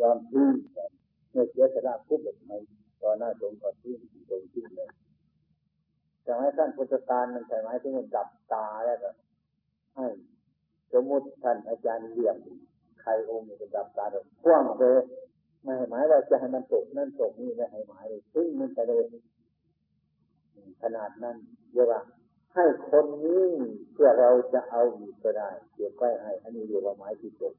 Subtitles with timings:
[0.00, 0.52] ยอมทิ้ง
[1.30, 2.52] เมื่อเสียสละปุ๊บแบบไหน
[3.02, 4.90] ตอนหน้าสงก็ทิ้งตรงทิ้งเลย
[6.22, 9.10] แต่ให้ท่านพุทธการมันใช่ไหมที่มันดับตาแล้วก็
[9.96, 10.06] ให้
[10.92, 12.36] สมมติท่านอาจารย์เรียม
[13.02, 15.00] ใครองค์จะดับตาแบบกว้างเลย
[15.62, 19.04] ไม่ให้หมายว่าจะให้มันตกนั่นตกนี่ไม่ให้หมายเลยซึ่งมันไปเลย
[20.82, 21.36] ขนาดนั้น
[21.72, 22.00] เรียกว่า
[22.54, 23.46] ให้คนนี้
[23.92, 27.54] เพื่อเราจะเอาอยู่ก็ได้เกี่ยวก้ให้อันนี้เรียกว่าหมายที่ตก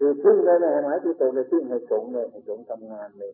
[0.00, 3.32] คือทิ้งเลยไม่ให้หมายที่ตกเลยทิ้งให้สงเลยให้สงทำงานเลย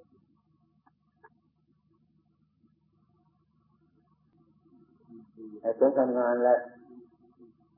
[5.62, 6.60] ให้สงทำงานแล้ว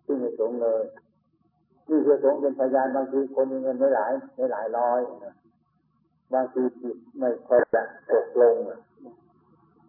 [0.04, 0.82] ทิ้งให้สงเลย
[1.88, 5.00] นี่คือสงเป็นพยานบางทีคนมีเงินไม่หลายไม่หลายร้อย
[6.32, 8.54] บางทีจิตไม่ค่อยจะตกลง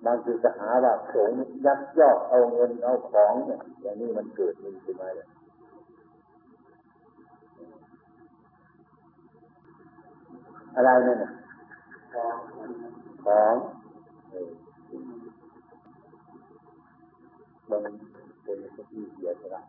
[0.05, 1.32] บางทีจะหาว่าสง
[1.66, 5.27] ยักยอกเอาเงินเอาของเนี่ยอย่างนี้มันเกิดมันขึ้นมาเลย
[10.77, 11.18] อะไรนั่น
[13.26, 13.55] ของ
[17.70, 17.93] มัน
[18.43, 18.57] เป็น
[18.91, 19.62] ที่เสียสละ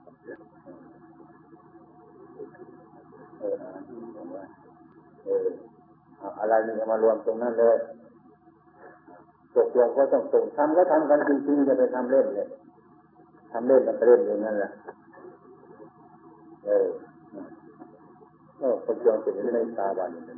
[3.40, 3.56] เออ
[5.24, 5.46] เออ
[6.40, 7.76] อะไรนี่มารวมตรงนั้นเลย
[9.54, 12.48] ตกลงก็ต้องส่งทำก็ทำกันจริงๆจะไปทำเล่นเลย
[13.52, 14.70] ทำเล่นมันเล่นอย่างนั้นแหละ
[16.66, 16.88] เออ
[18.58, 20.37] เออคนจองเป็นในตาบันอ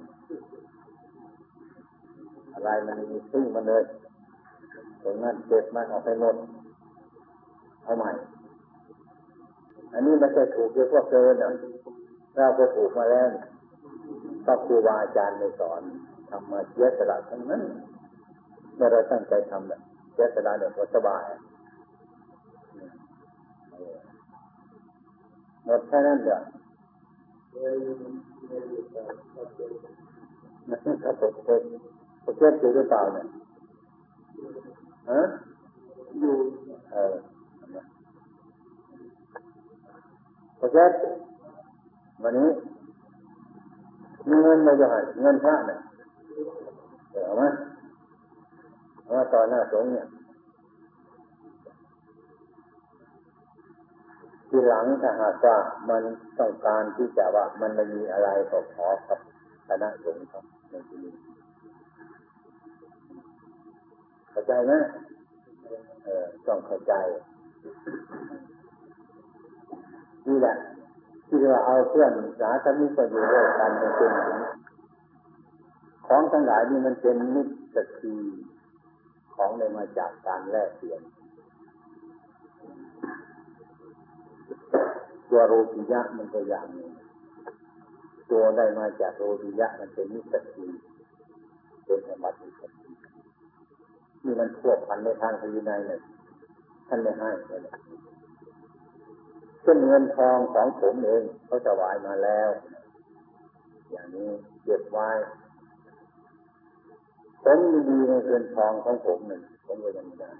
[2.61, 3.83] ะไรมันมีซึ่งมันเลย
[5.03, 6.37] ตรงนั้นเก็บมันออกไปหมด
[7.85, 8.11] เอาใหม่
[9.93, 11.53] อันนี้ไม่ใช่ถูกเยอะพวกเกินอะ
[12.37, 13.29] เราก็ถูกมาแล้ว
[14.47, 15.83] ก็ครูบาอาจารย์ในสอน
[16.31, 17.63] ทำมาเสียสละทั้งนั้น
[18.77, 19.81] เมื่อเราตั้งใจทำเนี่ย
[20.13, 21.25] เสียสละเนี่ยก็สบาย
[25.65, 26.43] หมดแค่นั้นเดียว
[30.71, 31.49] นั่นก็ตกเท
[32.25, 33.27] ศตกเทศอยู่หรือเปล่าเนี่ย
[35.11, 35.21] ฮะ
[36.21, 36.35] อยู่
[36.93, 37.15] เออ
[40.61, 40.93] ตกเทศ
[42.23, 42.49] วันนี้
[44.29, 45.81] มีเงินมาจะให้เงินพระเนี่ย
[47.25, 47.45] เอาไหม
[49.03, 50.07] เอามาต่อหน้าสงเนี่ย
[54.49, 55.57] ทีหลังถ้าหากว่า
[55.91, 56.03] มัน
[56.39, 59.19] ต้องการที่จะว่ามันไม่มีอะไรก็ขอกับ
[59.69, 61.30] คณะสงฆ์ครับในที่นี้
[64.51, 64.75] ใจไหม
[66.05, 66.95] เออต้องเข้าใจ
[70.27, 70.57] นี่แหละ
[71.27, 74.13] ที่เราเอาเพื่อนสาธมิตรอยู่ด้วยกันเป็น
[76.07, 78.17] ของทั้งหลายนี่มันเป็นมิตรสกี
[79.35, 81.01] ของเลยมาจากการแลกเปลี่ยน
[85.29, 86.91] ตัวโรปิยะมันตัวอย่างหนึ่ง
[88.31, 90.67] ตัวได้มาจากโรปิยะมันเป็นมิตรสกี
[91.85, 92.80] เป็นสมบัติมิตรกี
[94.25, 96.01] นี่มันพวกพันในทางภายในเนี่ย
[96.89, 97.61] ท่านไม่ให้เลย
[99.63, 102.49] เช่นเงินทองของผมเองเขาถวายมาแล้ว
[103.91, 104.31] อย่างนี้
[104.65, 105.09] เก็บไว้
[107.45, 110.31] ผมดีในเงินทองของผมหนึ่งผมก็ยังไม่ได้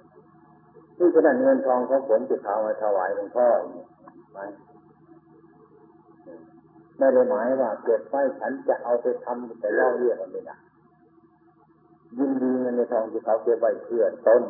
[0.99, 3.49] นี่ขนาดเงินทองของผมจะเอามาถวายหลวงพ่อ
[4.33, 4.41] ไหม
[6.99, 10.57] ไม่ได้หมายว่าเก็บไว้ฉันจะเอาไปทำแต่เล่าเรียกมันไม่ได้
[12.19, 12.50] ยินดี
[12.81, 14.43] ในทองที่เขาเก็บไว้เพื่อต้น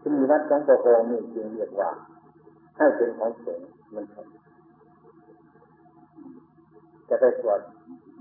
[0.00, 1.90] ที่มีวัดของประโคงนี่จึงเรียกว่า
[2.76, 4.04] ให้เป็นของสงฆ์มัน
[7.08, 7.60] จะไปสวด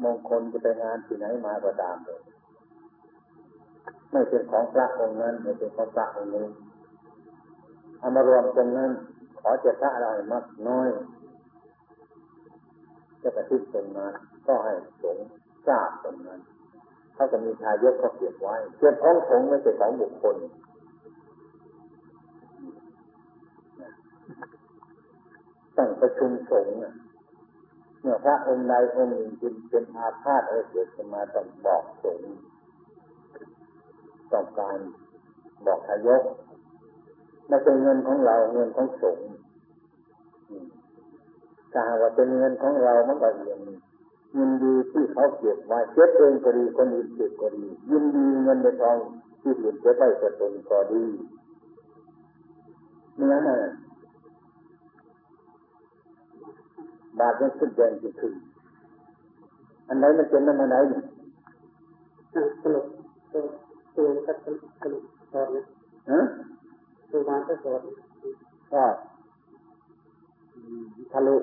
[0.04, 2.22] มงคลจะไปงานที่ไหนมาก็ตามเลย
[4.12, 6.48] ไม่เป็นของพระองค์นั้นไม่เป็นของพระองค์นี้
[8.00, 8.92] เอามารวมตรงนั้น
[9.40, 10.88] ขอเจะพระอะไรมากน้อย
[13.22, 14.14] จะกระทิบตรงนั้น
[14.48, 15.18] ก็ให้สง
[15.68, 16.40] ทราบตรงนั้น
[17.18, 20.36] เขาจะมีทายกเขาเก็บไว้เก็บของสงไม่ใช่ของบุคคล
[25.78, 26.76] ตั้งประชุมสงฆ์
[28.02, 32.30] เมื่อพระองค์ใดองค์หนึ่งเป็นเป็นอาพาธอะไรเกิดขึ้นมาต้องบอกสงฆ์
[34.32, 34.78] ต้องการ
[35.66, 36.24] บอกทายก
[37.48, 39.28] ไม่ใช่เงินของเราเงินของสงฆ์
[41.74, 43.62] ถ้าว่าเป็นเงินของเรามันก็ยัง
[44.36, 48.98] ยินดีที่เขาเก็บไว้เก็บเองก็ดีคนอื่นเก็บก็ดี ยินดีเงินในทอง
[49.42, 51.04] ที่อื่นเก็บไว้กับตนก็ดี
[53.16, 53.58] เนื้อน่ะ
[57.20, 58.34] บาดมันขึ้นแดงขึ้นขึ้น
[59.88, 60.76] อันไหนมันเป็นอันไหน
[62.62, 62.86] สรุป
[63.32, 63.44] ตัว
[63.96, 65.48] ตัวก็สรุปสอน
[66.12, 66.20] ฮะ
[67.12, 67.82] ตัวมาก็สอน
[68.74, 68.84] ก็
[71.12, 71.36] ทะลุ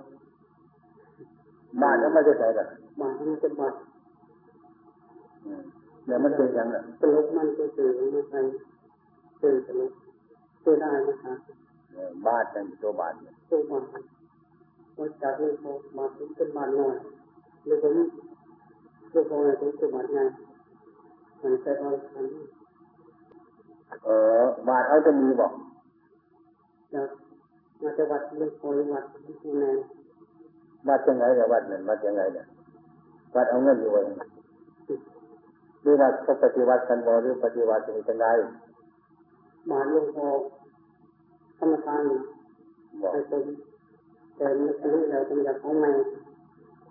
[1.82, 2.66] บ้านแล้วไม่ได้ใส่กัน
[3.00, 3.74] บาทมันจะบาท
[6.06, 8.40] เดี๋ยวมันเป็นยังไงตลกมันก็คือไม่ใช่
[9.40, 9.92] คือตลก
[10.62, 11.34] คือได้นะคะ
[12.26, 13.12] บ้านเป็นตัวบ้าน
[13.50, 13.84] ตัวบาท
[14.98, 16.96] ว่าจากเรื่องพอบาทเป็นบาทหน่อย
[17.64, 17.92] หรือผม
[19.10, 20.24] เรื่องพอเนี่ยเป็นบาทใหญ่
[21.40, 22.26] มันใช้เอาคัน
[24.04, 24.08] เอ
[24.40, 25.52] อบ้านเอาจะมีบอก
[26.94, 27.08] จาก
[27.82, 29.04] มาจะวัดเรื่องพอวัด
[29.42, 29.78] ที่แนน
[30.88, 32.46] วัดยังไงเนี่ยวัดเนี่ยวัดยังไงเนี่ย
[33.34, 34.00] วัดเอาเงินอยู่ไว้
[35.82, 38.26] หรือว่าเขาปฏิวัติกันบ่หรือปฏิวัติเป็นยังไง
[39.70, 40.28] บาทหลวงพ่อ
[41.58, 42.02] ธรรมทาน
[43.00, 43.44] บอกไปเป็น
[44.36, 45.90] แต่ไม่รู้แล้วต้องอยากเอาใหม่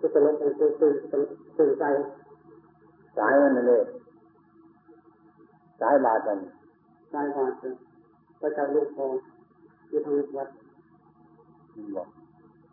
[0.00, 0.94] ก็ตลกไปตัวตื่น
[1.58, 1.84] ตื่นใจ
[3.16, 3.84] สายมันนั่นเอง
[5.80, 6.38] สายบาทมัน
[7.10, 7.52] ใจบาท
[8.40, 9.06] ก็จะลูกพอ
[9.88, 10.48] ที่ทางวัด
[11.96, 12.08] บอก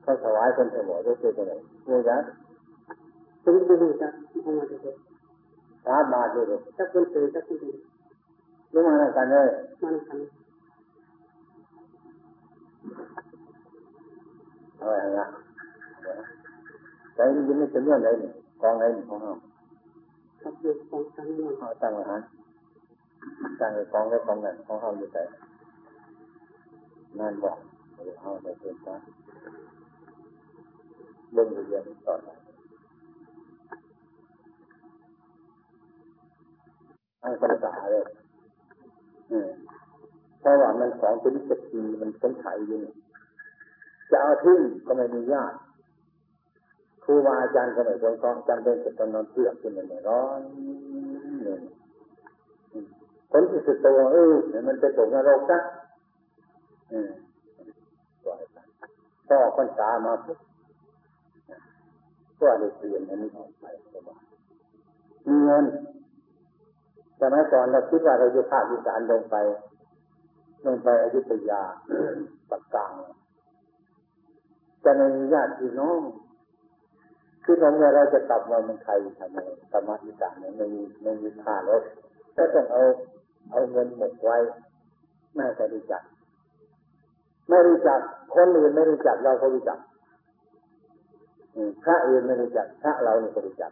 [0.01, 1.55] เขาถวายคนเสมอด้วยเจตนา
[1.85, 2.17] เนี่ยนะ
[3.43, 4.07] ถึงดูจะ
[4.43, 4.95] เอามาเถอะ
[5.85, 6.45] สาบาทด้วย
[6.77, 7.77] จักคนตื่นจักคนตื่น
[8.71, 9.47] หรือมากันเลย
[9.81, 10.19] มันทัน
[14.77, 15.25] เอาไว้ละ
[17.15, 18.31] ใจมันยังไม่เป็นเรื่องไหนนี่
[18.61, 19.33] กองไหนนี่ของเรา
[20.41, 22.21] กับอยู่ของทันมันเอาตั้งอาหาร
[23.59, 25.19] ตั้งไว้กองไว้กองนั้นของเขาอยู่ไหน
[27.19, 27.57] นั่นบอก
[28.21, 28.99] เอาไปเพิ่มกัน
[31.33, 32.27] เบิ่งเรียนต่อไป
[37.23, 38.05] อันภาษาเลย
[39.31, 39.49] อืม
[40.39, 42.81] เพราะว่ามันของเป็นสกีมันสงสัยอยู่
[44.11, 45.57] จะเอาทิ้งก็ไม่มีญาติ
[47.03, 50.41] ครูบาอาจารย์ก็ไม่สงเคราะห์จำเป็นจะต้องนอนเปลือกขึ้นมาร้อน
[51.43, 51.61] หนึ่ง
[53.31, 55.59] ผลที่สุดตัวเออเนี่ยมันไปตกนรกซะ
[56.91, 57.09] อืม
[58.23, 58.57] ปล่อยไป
[59.29, 60.13] ก็พรรษามา
[62.41, 64.23] ก็ได้เปลี่ยนอันนี้ออกไปสบาย
[65.27, 65.65] มีเงิน
[67.19, 69.35] สมัยก่อนเราคิดว่าเราจะพาอีสานลงไป
[70.65, 71.61] ลงไปอยุธยา
[72.49, 72.93] ปักกลาง
[74.83, 75.01] จะใน
[75.33, 76.01] ญาติพี่น้อง
[77.43, 79.37] คือเราเมื่อเราจะกลับมาเมืองไทยทำไม
[79.71, 81.83] กลับมาอีสานเนี่ยไม่มีไม่มีค่ารถ
[82.35, 82.83] ก็ต้องเอา
[83.51, 84.37] เอาเงินหมกไว้
[85.33, 86.03] ไม่ให้ใครรู้จัก
[87.49, 87.99] ไม่รู้จัก
[88.35, 89.79] คนอื่นไม่รู้จักเราก็รู้จัก
[91.83, 93.71] พระอื่นไม่รู้จักพระเราเนี่ยรู้จัก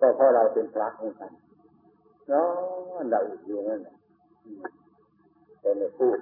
[0.00, 1.32] ก็เพราะเราเป็นพระเหมือนกัน
[2.28, 3.96] เนาะเราอยู่นั่นแหละ
[5.60, 6.18] แต่ไม่พูด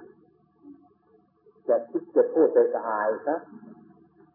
[1.67, 3.35] จะคิดจะพูดไปก็อายซะ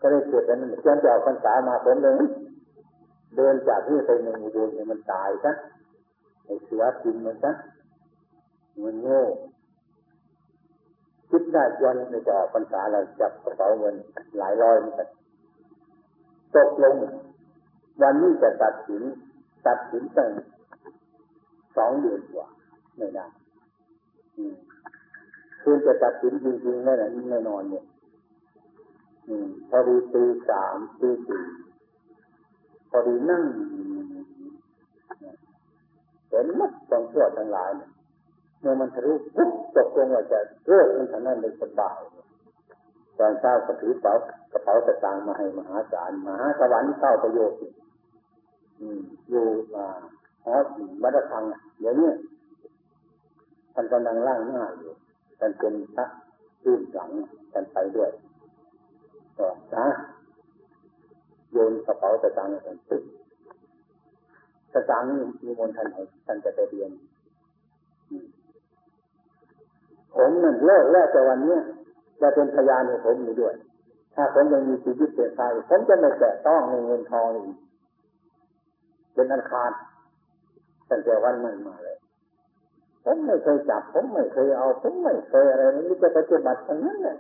[0.01, 2.15] ก็เลยเกิดกันเชื่อจะออพรรษามาผมเลย
[3.37, 5.53] เดินจากที่ไปในอุโบสถเนี่ยมันตายซะ
[6.45, 7.53] ไอ้เสือกินมันซะ
[8.83, 9.21] มันโง่
[11.31, 13.95] คิดได้วันในจะอพรรษาเราจับกระเป๋าเงิน
[14.39, 15.09] หลายร้อยมันกัน
[16.57, 16.97] ตกลง
[18.03, 19.03] วันนี้จะตัดสิน
[19.67, 20.31] ตัดสินตั้ง
[21.77, 22.47] สองเดือนกว่า
[22.97, 23.27] ไม่ได้
[24.37, 24.55] อืม
[25.63, 27.85] คุณจะตัดสินจริงๆแน่นอนแน่นอนเนี่ย
[29.71, 31.45] พอดีตีสามตีสี่
[32.91, 33.45] พอดีนั่ง
[36.29, 37.91] เห็นมัดสองชั่วทั้งหลายเนี่ย
[38.61, 41.99] เมื่อมันทะลุปุ๊บตกลงว่าจะเลิกมันทางนั้นเลยสบาย
[43.19, 44.13] ตอนเช้าก็ถือเป๋า
[44.53, 47.59] กระเป๋าสตางค์มาให้มหาศาลมหาสวรรค์เข้าประโยชน์
[48.81, 49.87] อืมอยู่อ่า
[50.45, 50.55] หอ
[51.03, 52.11] บัดทังอะเดี๋ยวนี้
[53.75, 54.93] ท่านกำลังล่างหน้าอยู่
[55.39, 56.07] ท่านเป็นพระ
[56.63, 57.11] ตื้นหลัง
[57.53, 58.11] ท่านไปด้วย
[59.39, 59.87] ก็นะ
[61.53, 63.03] โยนกระเป๋าสตางค์ให้ท่านปึ๊บ
[64.73, 65.09] สตางค์
[65.45, 66.91] มีมนท่านให้ท่านจะไปเรียน
[70.15, 71.61] ผมนั่นเลิกแล้วแต่วันเนี้ย
[72.21, 73.55] จะเป็นพยานให้ผมอยู่ด้วย
[74.15, 77.57] ถ้าผมยังมีชีวิตเป็นไปผมจะไม่แตะต้องในเงินทองอีก
[79.15, 79.73] เป็นอันขาด
[80.89, 81.99] ตั้งแต่วันนั้นมาเลย
[83.05, 87.19] ผมไม่เคยจับ ผมไม่เคยเอา ผมไม่เคยอะไรนี่จะปฏิบัติทั้งนั้นแหละ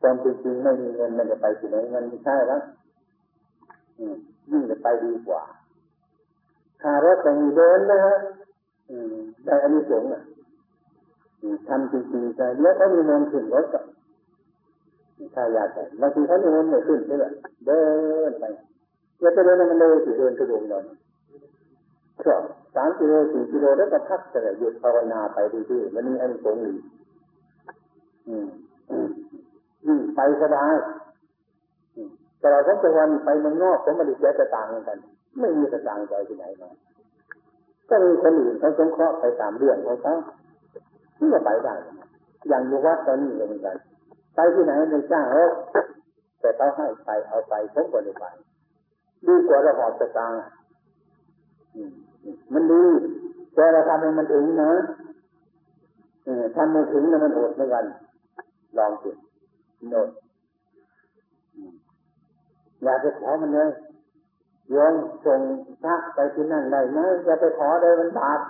[0.00, 2.62] ความจริงไม่มีเงินมันจะไปที่ไหนเงินไม่ใช่แล้ว
[4.50, 5.42] ยิ่งจะไปดีกว่า
[6.82, 8.16] ค่ารถแต่มีเดินนะฮะ
[9.44, 10.22] ได้อันนี้สงอะ
[11.68, 13.84] ทำจริงๆใจแล้วก็มีเงินขึ้นรถกับ
[15.34, 17.24] ถ้าอยากแต่บางทีเขามีเงินไม่ขึ้นใช่ไหม
[17.66, 17.80] เดิ
[18.30, 18.44] นไป
[19.20, 20.84] แล้วจะเดินมันเลยสิเดินสะดวกหน่อย
[22.26, 22.34] ก็
[22.74, 25.38] สามกิโลสี่กิโลแล้วก็พักแต่หยุดภาวนาไป
[25.70, 26.72] ดีๆมันมีอันสงอี
[28.28, 28.46] อืม
[29.86, 30.74] อืมไปสบาย
[32.38, 34.98] แต่เราทั้งวันไปเมืองนอกผมไม่ได้เสียสตางค์เหมือนกัน
[35.40, 36.70] ไม่มีสตางค์ไปที่ไหนมา
[37.88, 40.14] ก็มีคนอื่นเขาสงเคราะห์ไปตามเรื่องของเขา
[41.16, 41.74] ที่จะไปได้
[42.48, 43.76] อย่างอยู่วัดตอนนี้เหมือนกัน
[44.34, 45.52] ไปที่ไหนในจ้างรถ
[46.40, 48.24] แต่เขาให้ไปเอาไปผมก็เลยไป
[49.26, 50.32] ดีกว่าเราหอบสตาง
[52.52, 52.84] มันดี
[53.54, 54.72] แต่เราทำให้มันถึงนะ
[56.56, 57.84] ทำไม่ถึงมันอดเหมือนกัน
[58.78, 59.10] ลองสิ
[59.90, 60.08] โนด
[62.82, 63.70] อย่าไปขอมันเลย
[64.70, 64.94] โยม
[65.24, 65.40] ส่ง
[65.82, 68.40] พระไปที่นั่นได้ไหมอย่าไปขอเลยมันบาป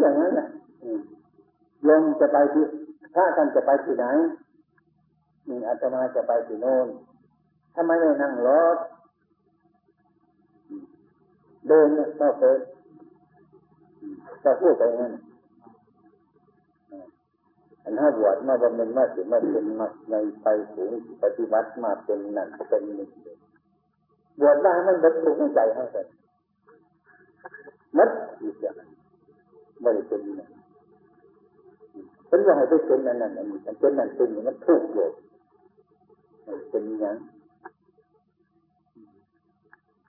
[0.00, 0.48] อย่างนั้นแหละ
[1.84, 2.64] โยมจะไปที่
[3.14, 4.06] พระท่านจะไปที่ไหน
[5.48, 6.86] นี่อาตมาจะไปที่โน่น
[7.74, 8.78] ทำไมไม่นั่งรถ
[11.68, 11.88] เดิน
[12.20, 12.58] ก็เปิด
[14.44, 15.12] จะพูดไปงั้น
[17.84, 23.08] อันห้าบวชมาบำเพ็ญมาสิมาเป็นมาในไปสูงปฏิบัติมาเป็นนั่นเป็นนี่
[24.40, 26.06] บวชได้มันเป็นถูกใจให้กัน
[27.96, 28.10] มัด
[28.42, 28.74] อีกอย่าง
[29.80, 30.59] ไม่ได้เป็นนั่น
[32.30, 35.10] เป็นว่าให้ไปเป็นนั่นนั่นนนี้มันเป็นนั่นเป็นนี่มันถูกเลย
[36.70, 37.16] เป็นอย่าง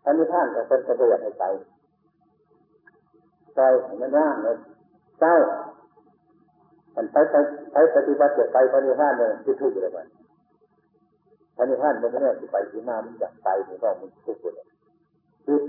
[0.05, 1.43] อันนี้ท่านก็เป็นประโยชน์ให้ใจ
[3.55, 3.59] ใจ
[4.01, 4.57] มันว่างเลย
[5.19, 5.33] เจ้า
[6.95, 7.35] มันไปไป
[7.73, 10.07] ไปปฏิบัติจะไปพระนิพพานเลยที่ทุกข์เลยมัน
[11.55, 14.67] พระนิพพานมันไม่ได้ไปที่มามันอยากไปมันก็มันทุกข์เลย
[15.45, 15.61] คิด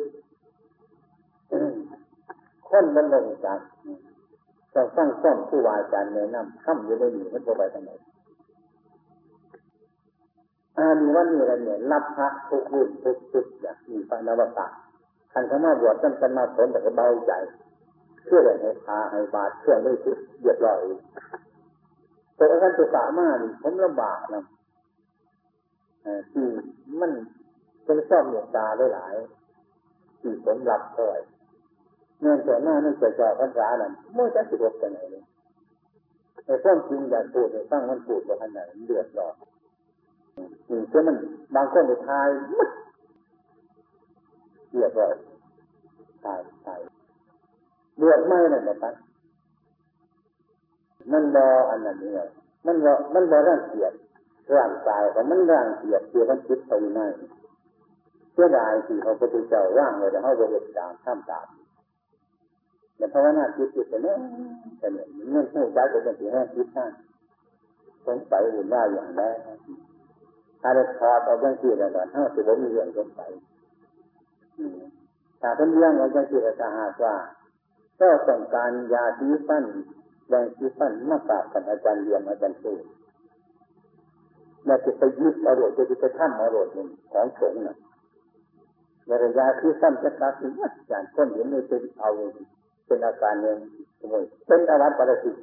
[2.68, 3.58] คนมันลงจาก
[4.72, 7.90] เราสร้างซ่อมผู้วายจารย์แนะนำข้ามอยู่ในนี้มันจะไปทางไหน
[10.78, 14.66] อามีวันนี้อะไรเนี่ยรับพระทุกรุ่นทุกจุดอย่างมีพระนวตา
[15.32, 17.32] ท่านเข้ามาบวชท่านกันมาสนแต่ก็เบาใจ
[18.24, 20.78] เชื่อเลยให้พาให้บาดเชื่อไม่ทุกเดือดร้อน
[22.36, 24.44] แต่ท่านจะสามารถผมลำบากนะ
[26.32, 26.46] ที่
[27.00, 27.12] มัน
[27.84, 29.14] เป็นชอบเหนียดตาได้หลาย
[30.20, 31.20] ที่ผมรับเท่าไหร่
[32.22, 35.24] เงื่อนแต่หน้านั่นเกิดจากพรรษานั้นไม่จะสิบกันไหนเลย
[36.46, 39.34] ในความจริงอยากพูดในฟังมันพูดว่าขนาดเดือดร้อน
[40.68, 41.16] อืมเพื่อมัน
[41.54, 42.70] บางคนไปทายมัด
[44.72, 45.14] เรียบร้อย
[46.24, 46.80] ตายตาย
[47.98, 48.94] เดือดไหมนั่นแหละครับ
[51.12, 52.26] มันรออันนั้นเนี่ย
[52.66, 53.92] มันรอมันรอร่างเกียด
[54.56, 57.00] ร่างกายของมันร่างเกียดเกียดมันคิดไปไหน
[58.32, 61.46] เสียดายที่เขาพุทธเจ้าว่างเลยแต่เขาบริจาคข้ามตาม
[63.02, 64.16] แต่ภาวนาจิตจิตแต่เนี้ย
[64.78, 66.90] แต่เนี่ยมันไม่ใช่ใจเป็นสิ่งแห่งคิดนั่น
[68.06, 69.22] สงสัยหรือว่าอย่างไร
[70.60, 73.30] ถ้าได้ถอดออกจากที่แล้วก็ถ้าสิบ่มีเรื่องสงสัย
[75.40, 77.14] ถ้าเป็นเรื่องออกจากที่แล้วถ้าหากว่า
[78.00, 79.64] ก็ต้องการยาที่ฟัน
[80.28, 82.76] แดงที่ฟันมากราบกันอาจารย์เรียนอาจารย์สู้
[84.66, 87.76] แล้วจะไปยึดอารมณ์จะไปท่ำอารมณ์หนึ่งของสงฆ์น่ะ
[89.06, 92.10] ในระยะที่สั้นจะกลับถึงอาจารย์คนเห็นเลยเป็นเอา
[92.86, 93.58] เป็นอาการหนึ่ง
[94.46, 95.36] เป็นอาวัตปรสิต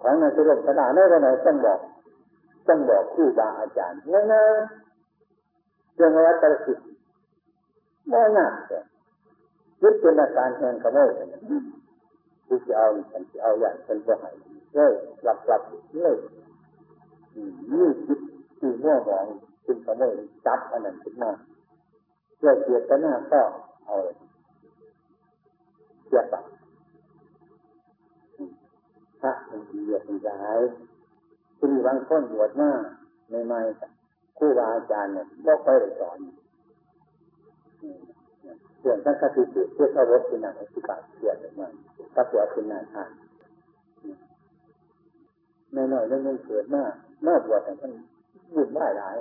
[0.00, 1.80] ของในสุรกระดาษในวันไหนต้องบอก
[2.68, 6.86] ต้องบอกครูบาอาจารย์ง่ายๆเรื่องอาวัตปรสิทธิ์
[8.08, 8.80] ไม่ยากแต่
[9.82, 11.10] ยึดเป็นอาการแห่งขโมย
[12.46, 14.30] กูจะเอาฉันจะเอาอย่างฉันจะให้
[14.74, 14.92] เลย
[15.22, 15.62] หลับหลับ
[16.02, 16.16] เลย
[17.72, 18.18] นี่คิด
[18.58, 19.26] ที่มั่วมอง
[19.64, 20.12] เป็นขโมย
[20.46, 21.30] จับอันนั้นขึ้นมา
[22.36, 23.40] เพื่อเกียรติหน้าก็
[23.86, 24.16] เอาเลย
[26.08, 26.28] เกียรติ
[29.22, 30.28] พระมันเกียรติใจ
[31.58, 32.70] คุณบางคนบวชมา
[33.30, 33.60] ไม่ไม่
[34.38, 36.18] ครูบาอาจารย์เนี่ยบ่ค่อยได้สอน
[38.82, 41.72] ส่วนท่านคติสุเพื่อเข้ารถเป็นหนังอธิบายเกียวกับมัน
[42.14, 43.10] ก็เกิดเป็นนานทาน
[45.72, 46.84] ในหน่อยเรื่องเกิดหน้า
[47.24, 47.92] หน้าบวชแต่ท่าน
[48.54, 49.16] ยุ่งได้หลาย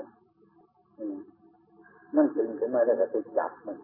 [2.15, 3.77] มันจึงขึ้นมาแล้วก็ไปจับมัน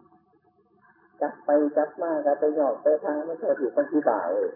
[1.22, 4.48] จับไปจับมาก็ไปหยอกไปทางไมันก็ถูกคนที่บ่าเลย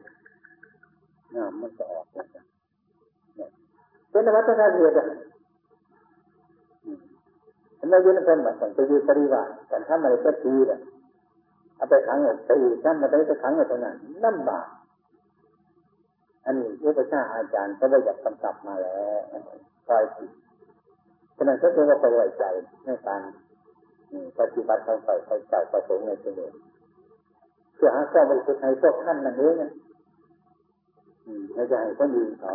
[1.34, 2.06] น้ำมันจะออก
[4.10, 5.06] เป็นวัฒนธรรมเดียวกัน
[7.78, 10.80] อันนี้ยืนเป็นแบบไปยืนปริวาแต่ถ้ามันก็ตีเลย
[11.76, 12.50] เอาไปขังเอาไป
[12.84, 14.68] นั่นมาไปขังเอาเท่านั้นนั่นบาป
[16.44, 19.20] อันนี้พระพุทธอาจารย์ก็ได้จับกำกับมาแล้ว
[19.86, 20.30] คอยผิด
[21.36, 22.44] ฉะนั้นก็เรียกว่าไปไว้ใจ
[22.84, 23.20] ในการ
[24.38, 26.50] ปฏิบัติทางฝ่ายใจเจ้าประสงค์ในเสมอ
[27.76, 29.70] เพื่อหาข้อบริสุทธิ์ให้พวกท่านนั่นเองนะ
[31.54, 32.52] ไม่ใช่ให้คนอื่นเขา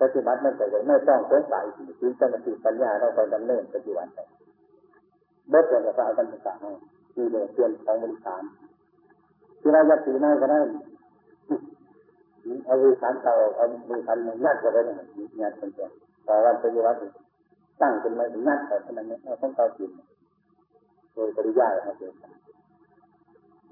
[0.00, 1.64] ปฏิบัติไม่ใช่ไม่ต้องสงสัย
[2.00, 4.18] ถึงสมาธิปัญญาเราไปดำเนินปฏิบัติไป
[5.50, 6.64] เบิดเกิดกับพระอรหันต์สาม
[7.14, 8.42] ที่เดือดเปลี่ยนของบริการ
[9.60, 10.60] ที่เราจะตีน้อยก็ได้
[12.64, 15.06] เอาบริการเก่าเอาบริการยัดก็ได้นะ
[15.40, 15.88] ยัดเป็นตัว
[16.24, 16.98] แต่ว่าปฏิบัติ
[17.80, 19.90] ตั้งเป็นมาถึงนัดนแต่ทำไมเนี่ยต้องการกิน
[21.12, 22.12] โดยปริยายนะเจ้า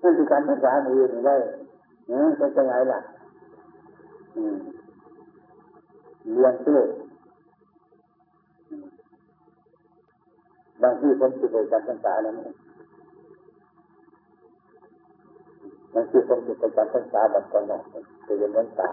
[0.03, 1.37] นั่นคือการภาษาเรียนได้
[2.11, 3.01] นะจะจะไงล่ะ
[6.33, 6.81] เรียนเพื่อ
[10.83, 12.33] บางที่ผมจะไปการภาษาแล้ว
[15.95, 17.83] บางที่ผมจะไปการภาษาแบบตอนหลัง
[18.25, 18.89] ไปเรียนภาษา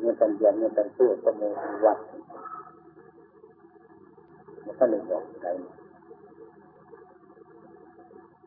[0.00, 1.48] เนี้ยการเรียนเนี่ยการพูดก็มี
[1.84, 1.98] วัด
[4.64, 5.48] มันก็หนึ่งบอกอะไร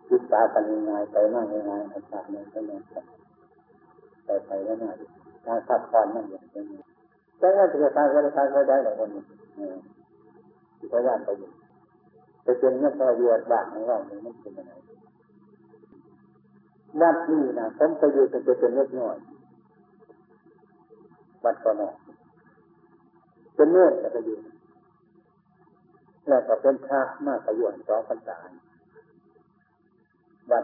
[0.10, 2.82] ศึกษากันยังไงไปนั่งยังไงอาจารย์เนี่ยก็เนี่ย
[4.26, 4.92] ไปไปแล้วน่า
[5.46, 6.82] การพักผ่อนนั่นอย่างนี้
[7.40, 9.10] แต่ว่าจะทำก็ได้ทำก็ได้หรอกคน
[10.78, 11.50] ที่พยายามไปอยู่
[12.44, 14.74] ไปเป็นนักประโยชน์บ้างของเราเนี่ยมันเป็นยังไง
[17.02, 19.18] วัดนี้นะผมไปอยู่เป็นเป็นเล็กน้อย
[21.44, 21.84] วัดก่อน
[23.56, 24.38] เป็นเนื้องจะไปอยู่
[26.28, 28.38] แล้วก็เป็นพระมากประโยชน์สองพรรษา
[30.52, 30.64] วัด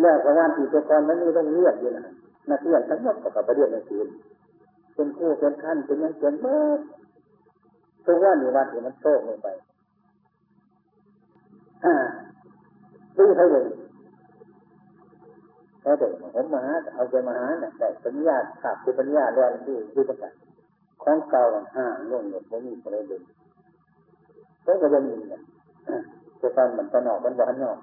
[0.00, 2.14] แล้วก็วัดอีกแต่ก่อนมันมีต้องเรียนอยู่นะ
[2.50, 4.00] นักเรียนทั้งหมดก็กับไปเรียนหนังสือ
[4.94, 6.62] เป็นคู่เป็นขั้นเป็นยังเป็นเมื่อ
[8.04, 9.48] ทุกวันนี้วัดนี่มันโตลงไป
[11.84, 11.94] อ่า
[13.16, 13.64] ดูเขาเลย
[15.82, 20.32] แล้วเด็กผมมาหาเอาไปมาหาเนี่ยได้ปัญญาขาดคือปัญญาแล้วที่ที่ประกาศ
[21.02, 21.42] ของเก่า
[21.76, 23.22] ห้างลงหมดผมมีอะไรเดิน
[24.64, 25.40] ก็ก็ยังมีเนี่ย
[26.40, 27.78] จะตอนมันตะหนอกมันบ้านนอก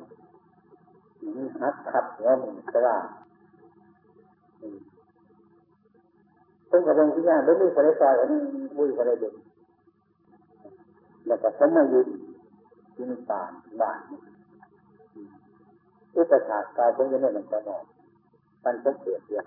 [1.36, 2.96] มันหักขับแล้วมันจะว่า
[6.70, 8.14] ผมกับองค์ที่ย่าไม่มีอะไรซอย
[8.78, 9.36] บุยอะไรเดิน
[11.28, 12.02] แล้วก็ผมมายู่
[12.96, 13.42] ที่นี่ป่า
[13.82, 14.00] บ้าน
[16.16, 17.84] อุปถากกายผมยังไม่มันตะหนอก
[18.64, 19.46] มันก็เกิดเยอะ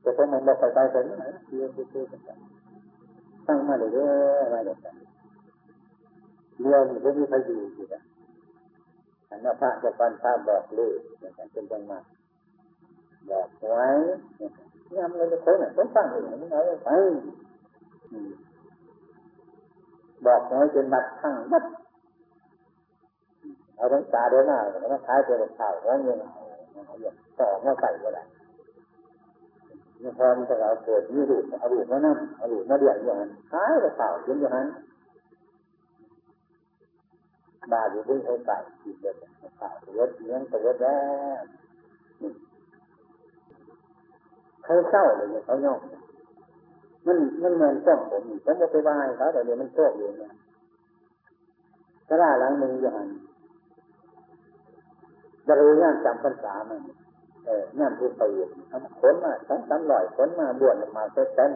[0.00, 2.06] แต่ผมมันไม่ไปไปไปนี่นะเยอะเยอะ
[3.46, 4.96] ตั้งมาเลยเยอะอะไรแบบนั้น
[6.60, 8.02] เรียนไม่มีใครอยู่อยู่นะ
[9.30, 11.98] อันนั้นพระจะปันพระบอกเลขอย่างเป็นจังมา
[13.30, 13.86] บอกไว้
[14.96, 16.90] ยามเลยคนน่ะต้องฟังอย่างนี้เอาไป
[20.26, 21.64] บอกไว้เป็นมัดทั้งมัด
[23.76, 26.16] เอาทั้งตาเดินหน้าแล้วก็ท้ายเป็นข่าวร้องเงิน
[26.86, 28.24] เอาอย่างต่อมาใส่ก็ได้
[30.02, 34.68] นี่พอมันจะเอาเกิดมีดูดเอาดูดมานั่งเอาดูดมาเดียดอย่างนั้นท้ายเป็นข่าวเป็นอย่างนั้น
[37.72, 39.16] บาอยู่ที่เขาใส่กินเด็ด
[39.58, 40.98] ข่าวรถเลี้ยงตัวรถแล้
[41.38, 41.42] ว
[44.64, 45.78] เขาเศร้าเลยเขาย่อง
[47.06, 50.32] มันมันเหมือนช่องผมผมจะไปไหวายเขาแต่เดี๋ยวมันโชคอยู่เนี่ย
[52.08, 53.06] กระด้าหลังมืออย่าง
[55.46, 56.80] จะรู้ย่างจำพรรษามัน
[57.46, 61.52] เออย่ามพูดไปเอยู่ทำขนมาทั้งสามลอยขนมาบวชมาเต้น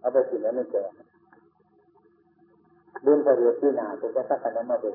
[0.00, 0.84] เอาไปกินแล้วไม่แก่
[3.04, 4.94] บุญพระเดียที่นาตัวจะสักกันมาเป็น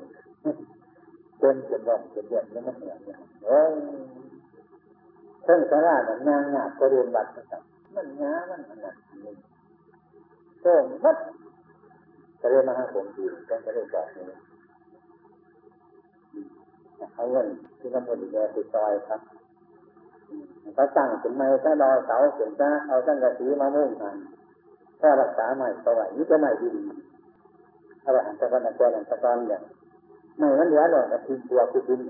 [1.38, 2.98] เป็นเจ็บบอกเจ็บเย็นแล้วมันเหนื่อย
[3.46, 3.72] เอ้ย
[5.42, 7.62] เครื่องสาราเนี่ยงานงานก็เรียนบัตรนะครับ
[7.94, 8.94] มันงามันขนาด
[9.24, 9.34] นี้
[10.60, 10.72] โซ่
[11.04, 11.16] วัด
[12.40, 14.24] จะเรียนมาหาผมดีก็จะได้บอกนี้
[17.14, 17.46] เอาเงิน
[17.78, 19.20] ที่กำหนดแย่ติดซอยครับ
[20.74, 24.16] เขาตั้งถึงไม้ถ้ารอเสาเสียงจ้าเอาตั้งกระสีมามุ่งกัน
[25.00, 26.70] ถ้ารักษาใหม่ต่อไปนี่จะใหม่ดี
[28.14, 29.60] รหันตะกันตะกันตะกันเนี่ย
[30.38, 32.00] ไม่มันเหลือหรอกนะทีตัวคือทิ้ง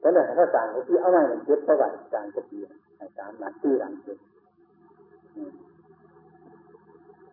[0.00, 2.58] แล้วเนี่ยเขาสั่งที่เอาไว้เนี่ยเก็บเท่าไหร่สั่งก็ดี
[3.18, 4.18] สามหลังที่หลังเก็บ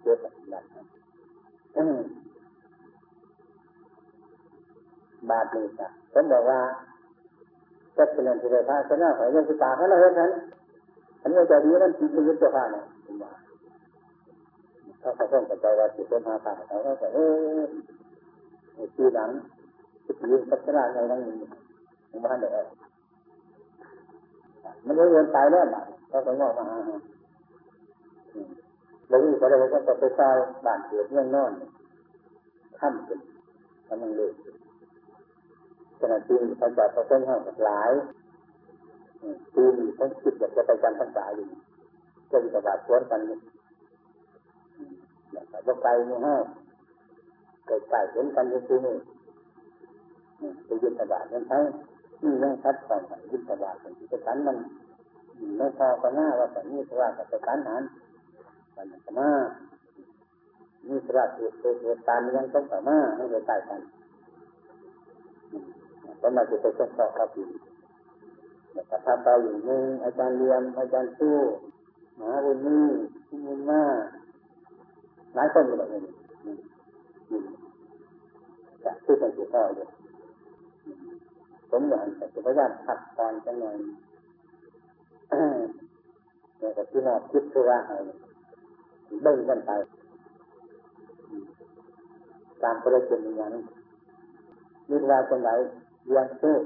[0.02, 0.18] เก็บ
[0.50, 1.88] แบบนั้น
[5.30, 6.60] บาทนี้ครับผมบอกว่า
[7.98, 10.32] จะเป็นอะไรที่ได้พระชนะขอยังศึกษาเขาแล้วนั้ฉัน
[11.22, 13.32] อันนี้จะดีนั่นคือยุทธภาพนะผมว่า
[15.02, 17.20] ถ้าเขาต้องกระจายว่าสิเป็นหาตาเขาก็เอ
[17.60, 17.62] อ
[18.96, 19.30] ทีหลัง
[20.06, 21.22] จะยืนพัฒนาในนั้น
[22.10, 22.54] ผมว่าเดี๋ยว
[24.86, 26.66] มันเลยเงินตายแล้วนะเขาก็งอกมา
[29.08, 30.36] แล้วนี่ก็เลยก็ไปซอย
[30.66, 31.52] บ้านเกิดเรื่องนอน
[32.80, 33.20] ค่ำเป็น
[33.88, 34.32] กำลังเลย
[36.00, 37.92] ขณะที่พระเจ้าพระเจ้าห้างหลาย
[39.54, 41.48] ปีนี้ผมคิดอยากจะไปจำพรรษาอยู่
[42.32, 43.20] ก็มีประกาศสวนกัน
[45.32, 46.44] อยากจะไปนี่ห้าง
[47.66, 48.96] ไกลๆเห็นกันที่นี่
[50.66, 51.64] ไปยึดตบาทนั้นทั้ง
[52.24, 54.58] นี่ยังชัดก่อนยึดตบาทเป็นที่สันมัน
[55.58, 57.84] ไม่พอกันหน้าว่าแต่นี่สว่าแต่สันหัน
[58.76, 59.30] มันจะมา
[60.88, 63.82] นี่สระเหตุเหตุการณ์ยังต้องต่อมาให้ไปใกล้กัน
[66.22, 67.50] ก็มาจะไปทดสอบครับอีก
[68.88, 71.38] แต่ถ้าไปอยู่หนึ่งอาจารย์เรียนอาจารย์สู้
[72.18, 72.86] มหาบุญนี่
[73.46, 73.84] บุญมา
[75.36, 76.00] หลายคนอยู่แบบนี้
[78.84, 79.90] จะพูดไปสุดท้ายเลย
[81.70, 83.76] ผมอยากจะพยายามพักตอนจังหน่อย
[86.58, 87.80] แต่ก็ที่นอกคิดคือว่า
[89.24, 89.72] เบิ่งกันไป
[92.64, 93.64] ตามประเด็นอย่างนี้
[94.90, 95.50] มีเวลาเป็นไหน
[96.08, 96.58] เรียนเชื่อ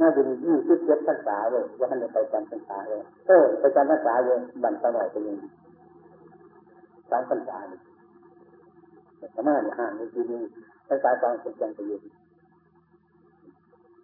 [0.00, 5.38] น่าจะมียี่สิบเจ็ดภาษาเลยว่าท่านจะไปจำภาษาเลยเออไปจำภาษาเลยบันสมัยเป็นยัง
[7.10, 7.80] สามภาษาเลย
[9.18, 10.40] แต่สมัยห่างในทีนี้
[10.88, 11.98] ภาษาตอนสุดจังไปอยู่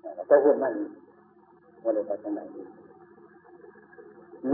[0.01, 0.75] แต่ก็พูดมัน
[1.83, 2.41] ว่าเลยไปทางไหน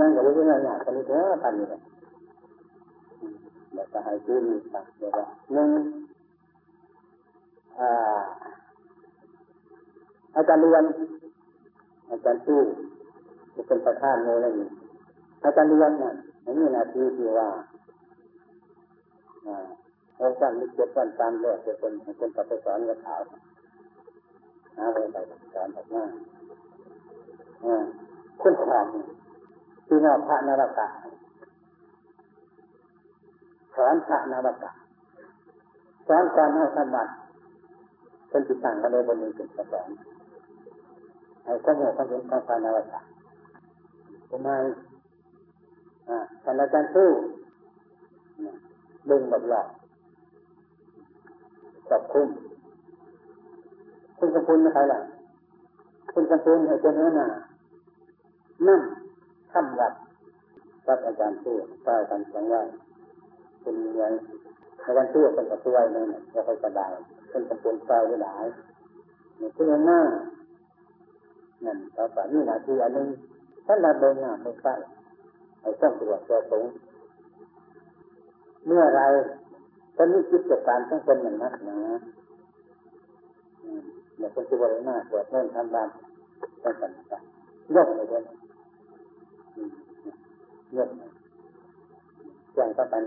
[0.00, 1.80] นั่งกับลูกง่ายๆตอนนี้เถอะตันนี่แหละ
[3.74, 5.12] แบบจะให้ชื่อมีสักเดียว
[5.54, 5.70] หนึ่ง
[10.36, 10.84] อาจารย์เรียน
[12.10, 12.60] อาจารย์ตู้
[13.54, 14.68] จะเป็นประธานเลยนนี่
[15.44, 16.12] อาจารย์เรียนน่ะ
[16.58, 17.48] มีหน้าทีที่ว่า
[20.18, 23.20] เราสั่งมีเจ็ดวันตามแรกจะเป็นเป็นประสอนกับขาว
[24.76, 25.16] หาไปไป
[25.54, 26.08] สอนแบบนั้น
[28.40, 28.86] คุณของ
[29.86, 30.86] ที่นอกพระนรกะ
[33.76, 34.70] สอนพระนรกะ
[36.08, 37.12] สอนการให้สมบัติ
[38.28, 39.88] เป็นจิตต่างกันเลยบนนี้เป็นสอน
[41.44, 43.00] ให้ข้อมูลข้อมูลของพระนรกะ
[44.30, 44.48] ทำไม
[46.08, 47.08] อ่าท่านอาจารย์สู้
[49.10, 49.68] ดึงแบบหลอก
[51.90, 52.28] จับคุ้ม
[54.18, 55.00] คุณกำพูนไม่ใครล่ะ
[56.12, 57.28] คุณกำพูนให้เป็นเนื้อหนา
[58.68, 58.80] นั่ง
[59.52, 59.92] ทำวัด
[60.88, 62.66] รับอาจารย์สู้ใต้กันสองวัน
[63.60, 64.12] เป็นยัง
[64.84, 66.92] อาจารย์สู้เป็นกระช่วยนั่นจะไปสบาย
[67.30, 68.34] เป็นกำพูนใต้ไม่ได้
[69.38, 70.00] เนี่ยคือหน้า
[71.64, 73.08] นั่นต่อไปนี่นาทีอันนึง
[73.66, 74.74] ท่านเราเดินหน้าไม่ใช่
[75.60, 76.64] ไอ้ต้องตรวจตัวตรง
[78.66, 79.00] เมื่อไร
[79.96, 82.00] ท่านนี้คิดจัดการต้องเป็นอย่างนั้นนะ
[84.16, 85.88] เดี๋ยวคนที่บริหน้าตรวจเริ่มทำบาน
[86.62, 86.90] ต้องกัน
[87.74, 88.22] ยกเลยด้วย
[90.76, 90.88] ยก
[92.54, 93.04] แจ้งก็เป็น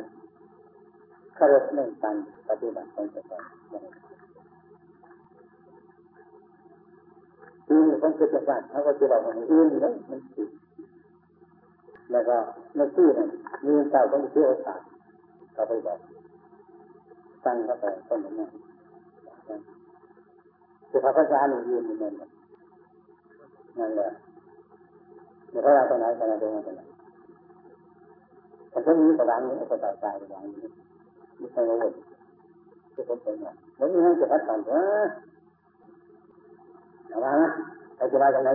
[1.37, 2.15] ขารพเรื่องการ
[2.49, 3.43] ปฏิบัติของตัวเอง
[7.65, 10.49] ทีนี้ผมคิดว่าเขาก็จะบอกว่าอื่นเลยมันติด
[12.11, 12.37] แล้วก็
[12.75, 13.29] ในที่นั้น
[13.65, 14.90] มีเจ้าต้องเชื่อศาสตร์
[15.61, 15.99] เขาไปบอก
[17.45, 18.51] ตั้งเข้าไปคนนั้น
[20.89, 22.13] คือพระพุทธเจ้ายืนอยู่นั่น
[23.79, 24.09] นั่นแหละ
[25.49, 26.81] เดี๋ยวเราไปไหนไปไหนไปไหนไปไหน
[28.69, 30.69] แต่ก็มีกระดังนี้ก็ตายตายกระดังนี้
[31.37, 31.93] ไม่ใช่ว่าวุ่น
[32.95, 35.07] ทุกคนเป็นอย่างแล้วมีให้จะพัดผ่านเถอะ
[37.09, 37.33] เอามา
[37.95, 38.49] ใครจะมาจากไหน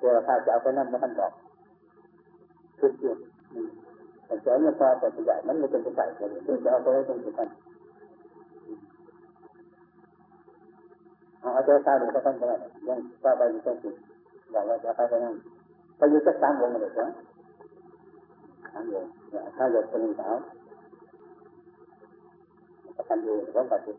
[0.00, 1.32] ตัวถ้าจะเอาไปนั่นมาท่านบอก
[2.78, 3.16] คือจริง
[4.26, 7.48] แต่เจ้าเนี่ยพอแต่ใหญ่มันไม่เป็นไปได้เลยจะเอาไปให้ตรงกัน
[11.40, 12.42] เอาใจตาดูก็ต้องไป
[12.88, 13.90] ยังก็ไปอยู่แค่สิ
[14.52, 15.34] อยากว่าจะไปไปนั่น
[15.96, 17.08] ไปอยู่แค่สามวงเลยนะ
[18.72, 19.04] สามวง
[19.56, 20.34] ถ้าหยดเป็นสาว
[22.96, 23.92] ก็ทำอยู่ก็ปฏิ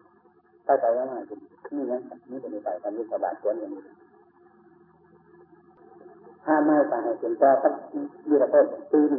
[0.65, 1.39] เข้าใจว่าง่ายจริง
[1.75, 3.83] นี่นั่นนี่เป็นไปทำยุทธบาทควรอย่างนี้
[6.45, 7.69] ถ้าไม่ต่างให้เห็นต่อก็
[8.29, 9.11] ยืดระเบิดตีน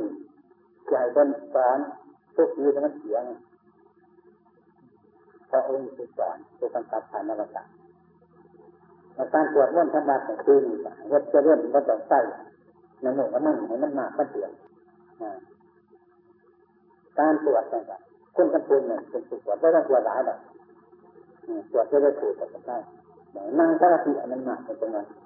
[0.89, 1.79] ใหญ่ต้นสอน
[2.37, 3.25] ทุกทีมันเสียง
[5.51, 7.51] พระองค์คือสอนคือการตัดผ่านนรก
[9.35, 10.59] การตรวจร่นธรรมะของคือ
[11.09, 12.21] เฮ็ดจะเรื่องก็ต้องใส่
[13.01, 14.51] ในหมู่มันให้มันมากมันเปลี่ยน
[17.19, 20.39] การตรวจต่างๆคุณกันปุนเนี่ยเป็นตรวจไม่ต้องตรวจหลายแบบ
[21.73, 22.77] ตรวจจะได้ถูกกับได้
[23.59, 25.26] นั่งสมาธิมันมากเป็นยังไงแต่นั่งสมากเมื่อถามว่านั่นนี่เอาเอาเอาตรงนี้น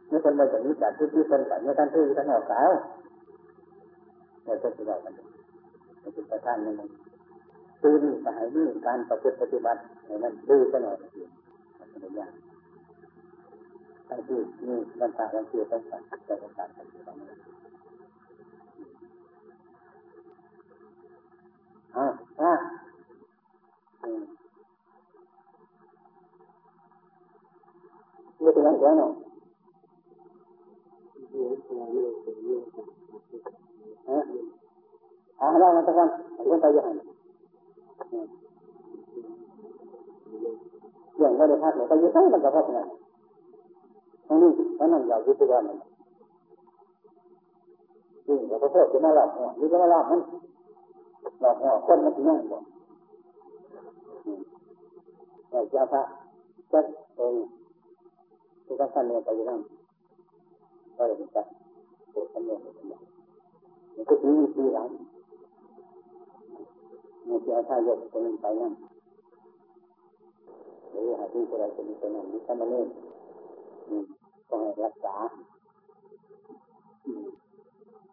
[0.10, 2.70] นี่คนมาจากนี้จากที่ที่คนแต่เนี่ยท่านที่ท่านออกสาว
[4.44, 5.14] เนี่ยก็จะบอกกัน
[6.02, 6.88] มันเป็นประธานนี่มัน
[7.84, 11.26] ตื่นสายนี่การประพฤติปฏิบัติเนี่ยมันดื้อขนาดนี้
[11.80, 12.32] มันเป็นอย่าง
[14.10, 17.30] ทั้งที่นี่มันต่างกันที่ต้องต่างแต่ต้องต่างกันที่ตรงนี้
[21.96, 22.06] อ่า
[22.42, 22.52] อ่า
[24.04, 24.24] อืม
[28.42, 29.27] นี่เป็นอย่างไรเนาะ
[35.40, 36.08] เอาเรามาตะกัน
[36.50, 36.90] คนไปยังไง
[41.20, 42.80] อย่างว่าได้พักเลยไปยืดใช้มันก็พักไง
[44.28, 45.78] ทั้งนี้ทั้งนั้นอยากยึดตัวมัน
[48.28, 50.22] จริงแต่พระพุทธจะมาหลับหัวหรือจะมาหลับมัน
[51.42, 52.58] หลับหัวคนมันจะนั่งบ่
[55.50, 56.02] แต่จะพระ
[56.72, 57.34] จัดเอง
[58.66, 59.60] ทุกท่านเนี่ยไปยัง
[60.98, 61.42] ก็เลยจะ
[62.14, 62.58] ปวดขันเนี่ย
[63.96, 64.90] มันก็ถือวิธีหลัง
[67.28, 68.74] เนี่ยจะท่ายกคนไปนั่ง
[70.92, 72.80] หรือหาที่อะไรจะมีคนนั้นมีสมณี
[74.50, 75.16] ก็ให้รักษา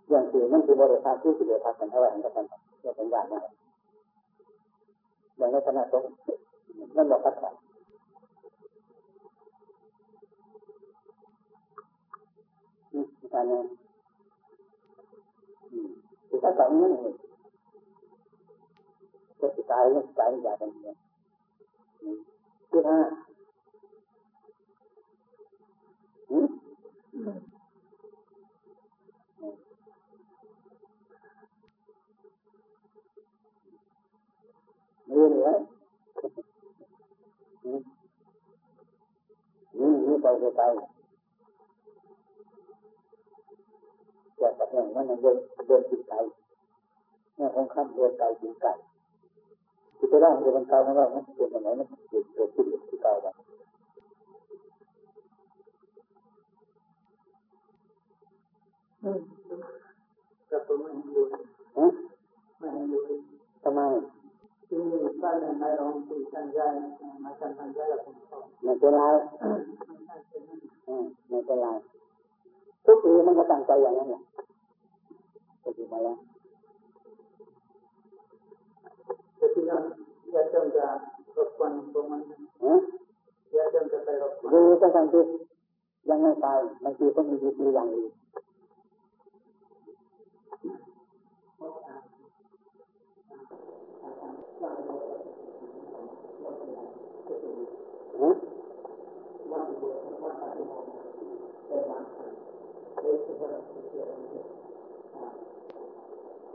[0.09, 3.41] อย่างที่มันคือบริษัทที่สิเดียพักกันเท่าไหร่ก็ทำเพื่อเป็นญาตินะ
[5.37, 6.03] อย่างในขณะตรง
[6.97, 7.55] นั่นบอกพักกัน
[13.33, 13.67] การงาน
[16.29, 16.91] คือถ้าสั่งนี้
[19.57, 20.97] จะตายเรื่ตายอย่างเดียว
[22.71, 22.99] ที่ห้า
[35.09, 35.49] เรื่องอะไร
[39.79, 40.27] นี่นี่ไป
[40.57, 40.63] ไป
[44.41, 46.19] จะตัดอย่างนั้นเดินเดินกินไก่
[47.37, 48.73] เนี่ยคงข้ามเดินไก่กินไก่
[50.05, 53.35] คือจะร่างเดินไก่ไม่ว่ามันเป็นยังไงมันเกิดเกิดขึ้นที่ก่แบบ
[60.51, 61.23] ก็ตัวไม่เห็นดู
[61.79, 61.87] ฮะ
[62.59, 62.99] ไม่เห็นดู
[63.63, 63.81] ทำไม
[64.69, 66.73] ที่นี่ก็ในในรองที่ท่านยาย
[67.25, 69.01] มาท่านท่านยายกับผมก็ไม่เป็นไร
[69.39, 71.67] ไม่เป็นนั่นอืมไม่เป็นไร
[72.85, 74.23] ทุกปีมันก็ตั้งใจอย่างนั้นแหละ
[75.63, 76.17] ก็ถือมาแล้ว
[79.67, 79.85] แต่ที่นั่น
[80.35, 80.87] ยายจำจะ
[81.37, 82.75] รบกวนประมาณนั้นฮะ
[83.57, 85.23] ยายจำจะไปรบกวนดูตั้งแต่ที่
[86.09, 88.13] ยังไม่ตายบางทีก็มีวิธีอย่างอื่น
[98.23, 98.31] ฮะ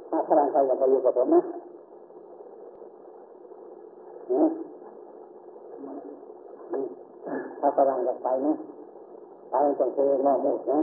[0.09, 1.58] ถ้าพลังใครอยากไปอยู่กับผมนะฮะ
[7.59, 8.53] ถ้าพลังอยากไปนะ
[9.49, 10.79] ไปต้องเจอหม้อหมดนะ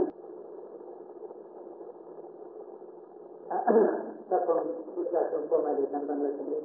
[4.29, 4.61] ถ้าคน
[4.93, 6.59] ผู้ชายคนก็ไม่ได้ทำตามเลยทีนี้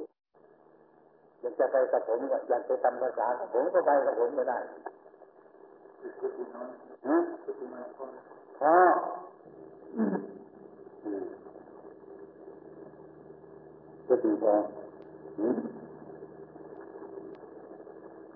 [1.41, 4.57] อยากจะไปกับผมก็อยากจะทำภาษากับผมก็ไปกับผมไม่ได้
[7.07, 7.17] ฮะ
[8.59, 8.75] พอ
[14.07, 14.53] ก็ดีพอ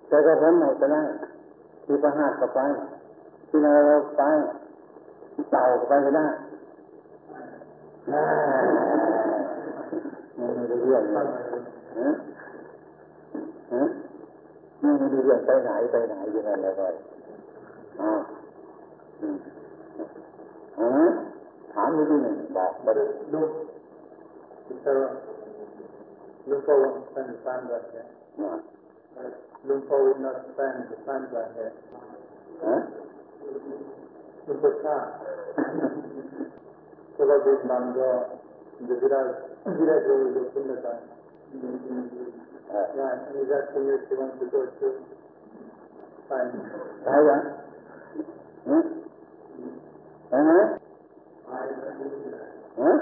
[0.08, 1.08] แต่ก็ผมหมดไปแล้ว
[1.86, 2.60] ที่ประหารก็ไป
[3.50, 4.22] ที่นรกไป
[5.52, 6.26] เต่าก็ไปไม่ได้
[10.36, 11.26] ไม่ได้เรื่องเลย
[12.00, 12.10] ฮะ
[13.74, 13.84] ฮะ
[14.80, 16.88] ไม่ได้เรื่องไปไหนไปไหนยู่นั่นเลยก็
[18.02, 18.12] อ่า
[19.22, 19.38] อืม
[20.80, 21.06] ฮะ
[21.74, 23.52] ถามนิดหนึ่งบอกมาดู Look,
[24.86, 24.94] so
[26.48, 28.08] Lumpo won't spend the time back here.
[28.42, 28.60] นะ
[29.18, 31.76] Uh, Lumpo will not spend the funds I have.
[32.64, 32.82] Huh?
[34.48, 35.20] It was not.
[37.18, 38.40] so that is Manga,
[38.80, 39.30] the Viraj,
[39.68, 40.94] Viraj is a Sundata.
[42.96, 44.88] Yeah, and he's asking if he wants to go to.
[46.30, 46.52] Fine.
[47.08, 47.44] Hi, yeah.
[48.68, 48.86] Hmm?
[50.32, 50.80] Uh-huh.
[52.78, 53.00] Huh?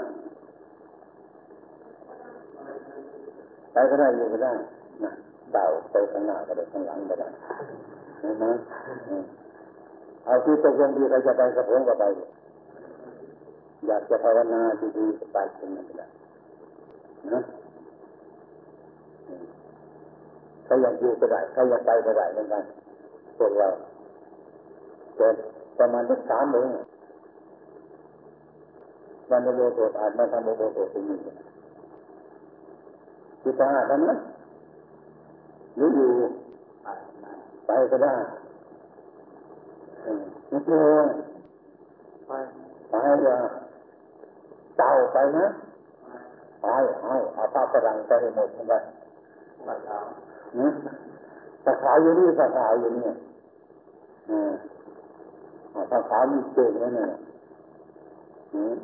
[3.76, 4.75] क्या कराइए बताएँ
[5.46, 7.28] นไหมฮะไปก็ได้อยู่ก็ได้นะเต่าไปข้างหน้าก็ได้ข้างหลังก็ได้
[8.20, 8.44] เห็นไหม
[10.24, 12.04] เอาที่ตกลงดีใครจะไปกับผมก็ไป
[13.86, 14.60] อยากจะภาวนา
[14.98, 16.06] ดีๆก็ไปตรงนั้นก็ได้
[17.32, 17.40] นะ
[20.64, 22.64] ใครอยากอยู่ก็ได้ใครอยากไปก็ได้เหมือนกัน
[23.38, 23.68] พวกเรา
[25.16, 25.34] เกิด
[25.78, 26.68] ประมาณสักสามโมง
[29.30, 31.18] วันโมโหดอาจมาทำโมโหโหดตรงนี้
[33.42, 34.16] ที่ตาทำนะ
[35.76, 36.10] หรืออยู่
[37.66, 38.14] ไปก็ได้
[40.48, 40.98] ไม่กลัว
[42.30, 42.48] Fine.
[42.90, 43.36] ไปอย่า
[44.76, 45.46] เต่าไปนะ
[46.60, 46.66] ไป
[47.02, 48.82] เอาเอาผ้าฝรั่งไปให้หมดเหมือนกัน
[49.68, 50.06] But, uh,
[50.58, 50.68] นะ
[51.64, 53.08] ตะขาอยู่นี่ตะขาอยู่นี่
[54.30, 57.08] อืมาวมีเก่งนั่นน่ะ
[58.52, 58.74] หืม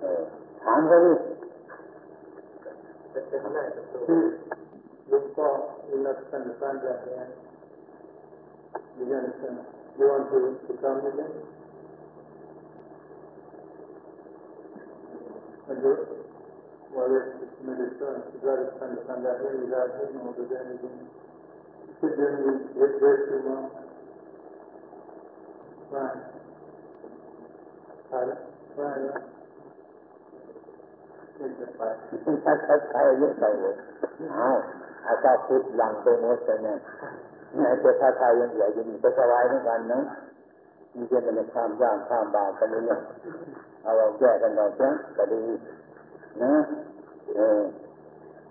[0.00, 0.22] เออ
[0.66, 1.16] काम करिए
[5.10, 5.50] जिसको
[5.98, 7.26] लक्षण निकाल जाते हैं
[8.96, 11.26] जीवन से विश्राम मिले
[15.76, 15.92] जो
[16.96, 17.20] वाले
[17.66, 20.68] मेडिसन सुधारिस्तान निकाल जाते हैं विराज है महोदय जैन
[21.86, 23.62] इसके जन भी एक देश के वहाँ
[31.80, 32.26] understand that here.
[32.26, 32.36] Without him, or does anything?
[32.36, 32.36] Sit there and get very too long.
[32.36, 32.36] Right.
[32.36, 32.36] Right.
[32.36, 32.36] Right.
[32.36, 32.36] Right.
[32.36, 32.42] Take the fight.
[32.44, 33.74] ถ้าเขาใช้เยอะไปเลย
[34.32, 34.48] เอา
[35.06, 36.78] อาจารย์พุทธหลังไปหมดเลยเนี่ย
[37.54, 40.00] ไอ้เจ้าท่าไทยยังเหลืออยู่นี่ก็สบายเหมือนกันนะ
[40.94, 42.98] มีเช่นมันข้ามย่างข้ามบากันนี่เนี่ย
[43.82, 45.42] เอาเราแยกกันเราเสียก็ดี
[46.42, 46.52] นะ
[47.36, 47.62] เออ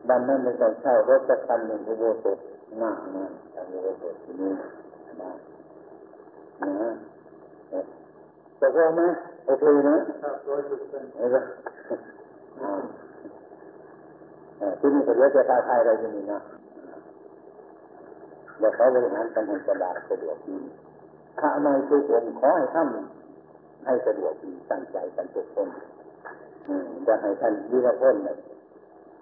[0.10, 2.38] ดันนั้นไม่ต้องเช่ารถสักคันหนึ่งอุโบสถ
[2.80, 4.52] หน้านะทำอุโบสถที่นี่
[5.22, 5.32] นะ
[6.62, 6.94] นะ
[7.70, 7.84] เออ
[8.60, 9.04] ตกลงไหม
[9.46, 11.38] โอเคนะ That's right, it's been เออ
[12.62, 12.82] อ่าเออ
[14.80, 16.40] ที่นี่ก็เยอะจะตาไทยอะไรที่นี่นะ
[18.60, 20.58] เดี๋ยวเขาบริหารกันให้สบายสะดวกดี
[21.40, 22.88] ถ้าไม่ทุกคนขอให้ท่าน
[23.86, 25.68] ให้สะดวกดีตั้งใจกันทุกคน
[27.08, 28.38] จะให้ท่านวิรพลเนี่ย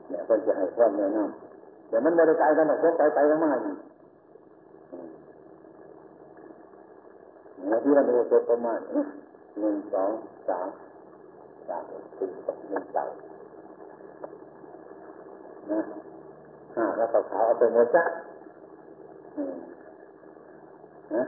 [0.10, 3.74] เนี่ยคนจะให้ความแนะนำแต่มันไม่ได้ไกลกันหรอกกไปไปกันมาอยู่
[4.92, 5.10] อืม
[7.68, 8.80] เนี่ยที่เราดูตัวประมาณ
[9.60, 10.12] หนึ่งสอง
[10.48, 10.68] สาม
[11.68, 11.84] สาม
[12.18, 12.28] สี่
[12.70, 13.06] หนึ่งเก้า
[15.72, 15.82] นะ
[16.76, 18.04] ห้าแล้วก็ขาวเอาไปหมดจ้ะ
[21.16, 21.24] นะ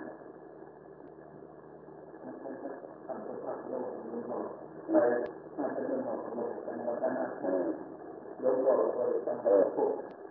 [8.41, 8.41] เ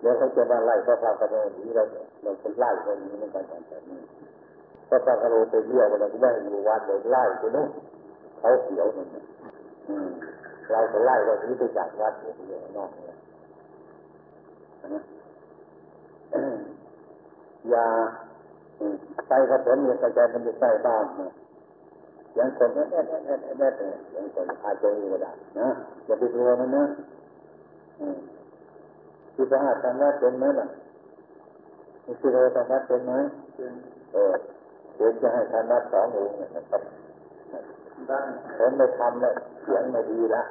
[0.03, 1.83] ดี๋ยวเขาจะมาไล่พระพากระโดดนี้เรา
[2.23, 4.01] เราจะไล่คนนี้เหมือนกันแบบนี้
[4.89, 7.69] พระพากระโดดไปเที่ยวเราก็ไม่ให้อยู่วัดเลยไล่ไปนู่น
[8.39, 9.09] เขาเขียวนั่น
[10.71, 13.17] เราก็ไล่เรานี้ไปจากวัดอยู่ที่นอกเนี่ย
[17.71, 17.87] อย่า
[19.29, 21.33] ไปกระผมเนี่ยกระจายมันจะใส่บ้านเนะ
[22.39, 25.69] ยังคนแอดแอดแอดแอดแอดเนี่ยยังคนอาจจะมีก็ได้นะ
[26.07, 26.85] อย่าไปกลัวมันนะ
[28.01, 28.19] อืม
[29.35, 30.67] ที่พระอาจารย์ว่าเป็นไหมล่ะ
[32.05, 33.13] มีสิโรธรรมะเป็นไหม
[34.13, 34.35] เออ
[34.97, 36.83] เดี๋ยวจะให้ธรรมะสององค์เนี่ยนะครับ
[38.57, 40.43] ผมไม่ทำแล้วเสียงไม่ดีละ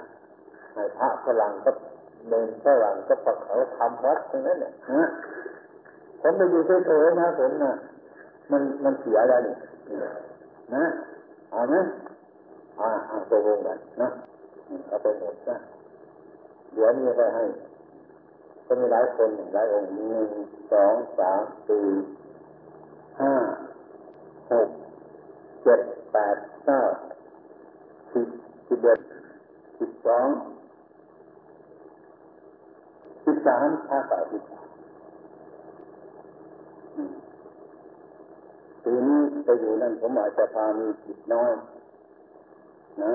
[0.74, 1.72] ให้พระฝรั่งก็
[2.30, 5.08] เนนฝรั่งก็ปักเขาทำวัดตรงนั้นเนี่ยนะ
[6.22, 7.74] ผมไปอยู่เฉยๆนะผมนะ
[8.52, 9.56] มันมันเสียแล้วนี่
[10.76, 10.84] นะ
[11.52, 11.76] เอาไหม
[12.80, 14.10] อ่าอ่าตกลงกันนะ
[14.68, 15.58] อืมเอาไปหมดนะ
[16.74, 17.44] เดี๋ยวนี้ไปให้
[18.66, 20.30] ก็มีหลายคนหลายองค์หนึ่ง
[20.72, 21.86] สองสามสี่
[23.22, 23.34] ห้า
[24.52, 24.70] หก
[25.64, 25.80] เจ็ด
[26.14, 26.82] แปดเก้า
[28.14, 28.28] สิบ
[28.68, 29.00] สิบเอ็ด
[29.80, 30.28] สิบสอง
[33.26, 34.68] สิบสามห้าสามสิบสาม
[36.96, 37.12] อืม
[38.84, 41.52] ปีนี้ไปอยู่นั่นผมอาจจะพามีจิตน้อย
[43.04, 43.14] นะ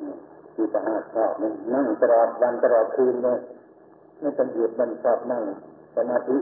[0.00, 0.16] อืม
[0.54, 1.32] ที่ประหารชอบ
[1.74, 3.38] นั่งตลอดวันตลอดคืนเลย
[4.20, 5.42] ไม่ต้องหยุดมันชอบนั่ง
[5.94, 6.36] สมาธิ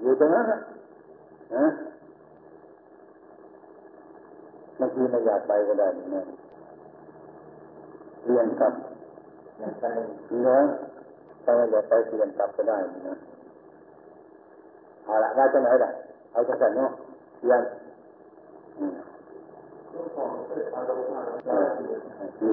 [0.00, 0.46] อยู่ตรงนั้น
[1.56, 1.66] นะ
[4.78, 6.24] บางทีไม่อยากไปก็ได้นะ
[8.26, 8.72] เรียนกับ
[9.80, 9.84] ไป
[10.42, 10.58] เนื้อ
[11.44, 13.16] ถ้าไม่อยากไปเรียนกลับก็ได้นะ
[15.04, 15.90] เอาละว่าจะไหนล่ะ
[16.32, 16.90] เอาจังสันเนาะ
[17.42, 17.62] เรียน
[18.78, 18.84] อื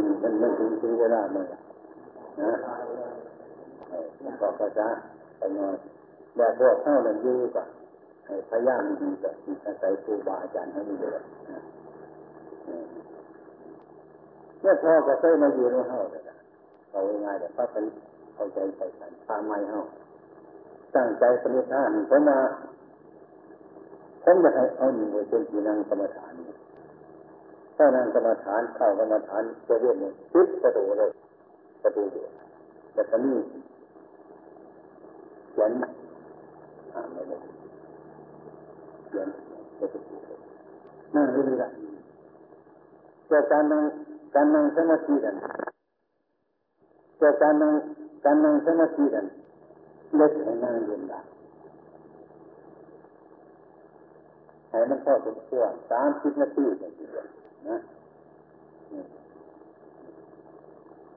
[0.05, 1.59] มมันไมันถึงถึงเวลามันล่ะ
[2.41, 2.51] นะ
[3.89, 4.05] เออ
[4.41, 4.87] บอกภาษา
[5.37, 5.75] ไปนอย
[6.35, 7.67] แต่พวกเข้านั่นยู่ก่อน
[8.25, 11.23] ให้พยายามดีกับที่อาศัยครูบาอาจารย์ให้ดีเลย
[14.61, 16.30] เมื่อพอก็เคยมาอยู่ในห้องเลยนะ
[16.91, 17.85] เอาง่ายๆแต่พระเป็น
[18.35, 19.87] เอาใจใส่กันตามไม่ห้อง
[20.95, 22.37] ตั้งใจสมิทานผมมา
[24.23, 26.31] ผมจะให้เอาหนึ่งไว้เป็นที่นั่งกรรมฐาน
[27.77, 31.11] ถ้านั่งกรรมฐานเข้ากรรมฐานจะเรียกเนี่ยปิดประตูเลย
[31.83, 32.29] ประตูเดียว
[32.93, 33.37] แต่ตอนนี้
[35.51, 35.71] เขียน
[36.93, 37.37] อ่านไม่ได้
[39.07, 39.27] เขียน
[39.79, 39.99] ประตู
[41.15, 41.69] นั่งดูดีละ
[43.29, 43.83] ก็การนั่ง
[44.35, 45.35] การนั่งสมาธิกัน
[47.21, 47.73] ก็การนั่ง
[48.23, 49.25] การนั่งสมาธิกัน
[50.15, 51.19] เล็กให้นั่งยืนได้
[54.69, 57.27] ให้มันเข้าถึงตัวสามสิบนาทีอย่างเดียว
[57.69, 57.77] นะ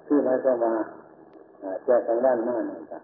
[0.06, 0.72] ที่ไหนก็มา
[1.84, 3.02] แจ้ทางด้านหน้าหน่อยครับ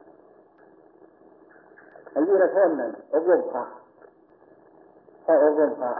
[2.14, 3.64] อายุระทนนั่นอบรมพระ
[5.24, 5.92] พออบรมพระ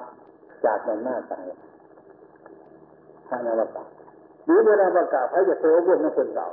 [0.65, 1.45] จากนั้นหน้าตาย
[3.29, 3.85] พระนวกา
[4.45, 6.49] หรือเวลาประกาศพระจะเคยอบรมนักคนเก่า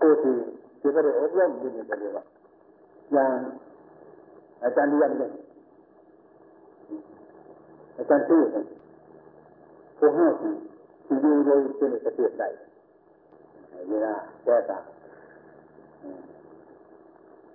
[0.00, 0.34] ผู้ที่
[0.80, 2.24] ที่ไม่ได้อบรมยินดีเลยว่า
[3.12, 3.36] อย่าง
[4.62, 5.32] อาจารย์เรียนเนี่ย
[7.98, 8.64] อาจารย์ชื่อเนี่ย
[9.98, 10.52] ผู้ห้าที่
[11.06, 12.44] ที่ดูโดยเป็นเกษตรใด
[13.90, 14.84] เวลาแก้ต่าง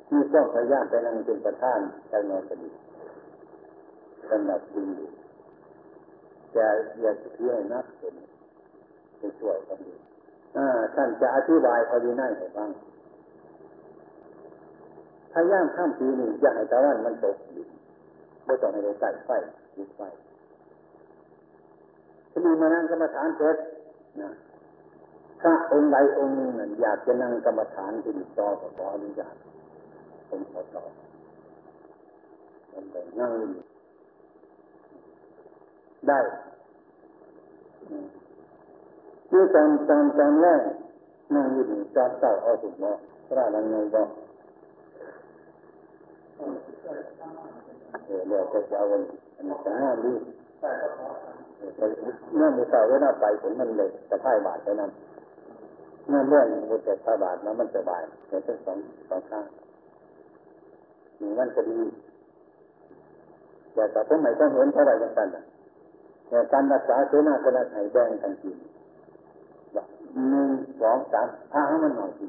[0.08, 1.80] ที่ต้องพยายามไปนั่งเป็นประธาน
[2.10, 2.70] ใจนอนคดี
[4.30, 4.86] สำหรับดี
[6.56, 6.68] จะ
[7.02, 8.16] อยากจะเที่ยวนักเป็น
[9.18, 9.96] เป็นช่วยกันดี
[10.96, 12.70] ท่านจะอธิบายพอดีนั่นให้ฟัง
[15.32, 17.70] พยาย่ามข้ามปีนี้อย่าให้ตะวันมันตกดิน
[18.46, 19.30] ไม่ต้องให้ได้ใส่ไฟ
[19.78, 20.02] ดิไฟ
[22.32, 23.58] ทีนี้มานั่งกรรมฐานเสร็จ
[24.22, 24.30] นะ
[25.42, 28.48] พระองค์ใดองค์หนึ่งอยากจะนั่งกรรมฐานที่ต่อ
[28.78, 29.36] ขออนุญาต
[30.30, 30.84] ผมขอต่อ
[32.72, 33.32] ผมไปนั่ง
[36.08, 36.20] ได้
[39.32, 39.70] นตอน
[40.20, 40.62] ตอนแรก
[41.34, 41.64] นั่งอยู่
[41.96, 42.98] จอดเต่าเอาสุดเนาะ
[43.28, 44.10] พระนังไงบอก
[48.06, 49.02] เดี๋ยวจะจะเอาอัน
[49.50, 50.14] นี้จะห้ามดี
[52.36, 54.92] เมื่อมีเต่าไว้หน้าไปผมมันเลยจะพ่ายบาดไปนั่น
[56.08, 58.78] เมื่อเลื่อนมันจะพ่ายบาดแล้วมันสบายเห็นทั้งสอง
[59.10, 59.46] สองข้าง
[61.20, 61.80] นี่มันจะดี
[63.74, 65.28] แต่แต่ผมไม่ต้องเห็นเท่าไหร่กัน
[66.28, 68.56] แต่การรักษาเสนาคนละไทยแบ่งกันกิน
[70.30, 70.50] หนึ่ง
[70.82, 72.28] สองสามถ้าให้มันหน่อยกิ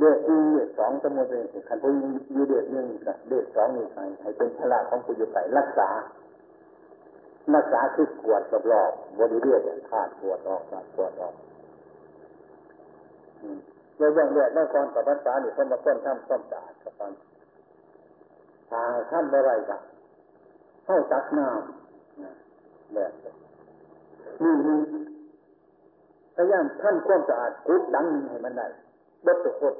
[0.00, 1.88] เด็กหนึ่งเด็กสองสมุนเป็นขันพู
[2.34, 5.88] ยูเด็กหนึ่งกับเด็กสองนี่ใครให้เป็นพละของผู้อยู่ไปรักษา
[7.54, 9.46] รักษาคือกวดกับรอบบริเว
[9.76, 11.34] ณขาดปวดออกขาดปวดออก
[13.96, 17.12] เรื่องเรื่องเมื่อก่อนกับรักษาเนี่ยคนมาต้นทำต้มสะอาดกับตอน
[18.70, 19.82] ทางท่านอะไรกัน
[20.84, 23.12] เข้าจักน้ำแบบ
[24.42, 24.78] นี่นี่
[26.40, 28.66] พยายามท่านความสะอาดกุดดังหนึ่งให้มันได้
[29.26, 29.74] บดตุกด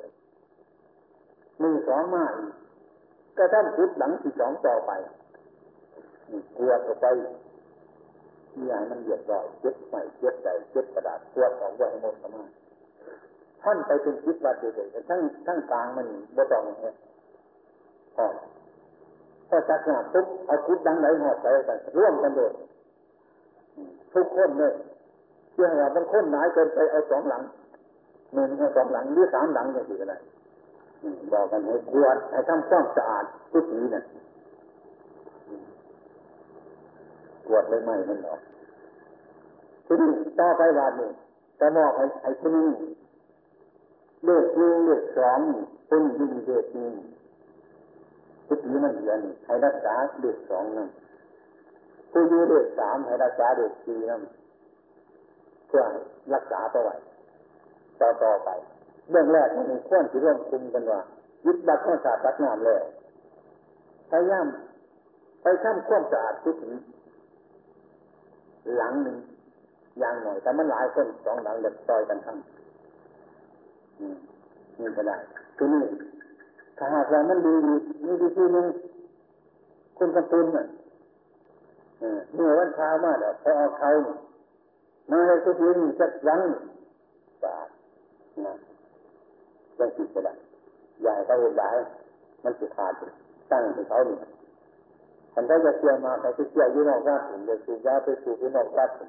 [1.63, 2.53] มือสองมาอีก
[3.37, 4.93] ก็ท่านกุดหลังที่สองต่อไป
[6.57, 7.07] กลัวต่อไป
[8.53, 12.43] ที่ให้มันเหยียดรอยเจ็บใหม่เจ็บใจเจ็บกระดาษกวดออกไว้ให้หมดสมา
[13.63, 16.07] ท่านไปเป็นคิดวัดเฉยๆทั้งทั้งกลางมัน
[16.37, 16.95] บ่ตองเนี่ย
[18.17, 18.25] พอ
[19.49, 22.53] พอจักหนาปุ๊บเอาคุดดังไหนหอดใส่กันร่วมกันเลย
[24.13, 24.75] ทุกคนเลย
[25.59, 27.43] เชื่อว่ามันค้นหนาเกินไปเอาสองหลัง
[28.35, 30.15] หนึ่งเอาสองหลังหรือสามหลังอย่างที่อะไร
[31.33, 34.05] บอกกันให้กวดให้ทำความสะอาดทุกทีเนี่ย
[37.47, 38.41] กวดไม่ไหมมันหรอก
[39.87, 41.11] ทีนี้ต่อไปวันนี้
[41.61, 42.69] จะบอกให้ไอ้ที่นี่
[44.25, 45.39] เลขหนึ่งเลขสอง
[45.89, 46.95] เป็นยิ่งเลขหนึ่ง
[48.47, 50.89] ทุกทีมันเดือนให้รักษาเลขสองนั่น
[52.13, 54.23] ผู้ยู่เลขสามให้รักษาเลขสี่นั่น
[55.69, 55.83] เพื่อ
[56.35, 56.91] รักษาต่อไป
[58.01, 58.51] ต่อต่อไป
[59.11, 61.01] เรื่องแรกมันควรที่ร่วมคุมกันว่า
[61.47, 62.83] ยึดบัตรข้อสาตัดน้ำแล้ว
[64.11, 64.47] พยายาม
[65.43, 66.73] ไปทำความสะอาดทุกที
[68.77, 69.17] หลังหนึ่ง
[69.99, 72.37] อย่างหน่อย แต่มันหลายคนสองหลังเด็กซอยกันทำ
[74.81, 75.17] นี่ก็ได้
[75.57, 75.83] ทีนี้
[76.77, 77.75] ถ้าหากว่ามันดีมี
[78.21, 78.67] ดีที่นึง
[79.99, 80.67] คุณกระตุ้นน่ะ
[82.35, 83.89] เมื่อวันเช้ามาเดี๋ยพอเอาเขา
[85.11, 85.69] มาให้ทุกที
[86.01, 86.41] สักครั้ง
[87.43, 87.69] สะอาด
[88.45, 88.55] นะ
[89.79, 90.35] ยังติดก็ได้
[91.03, 91.71] อย่าให้เขาเห็นได้
[92.45, 92.93] มันจะขาด
[93.51, 94.19] ตั้งให้เขาหนึ่ง
[95.35, 99.09] ฉันได้จะเที่ยวมาไปเที่ยวอยู่นอกวัดผมจะสูบยาไปสูบอยู่นอกวัดผม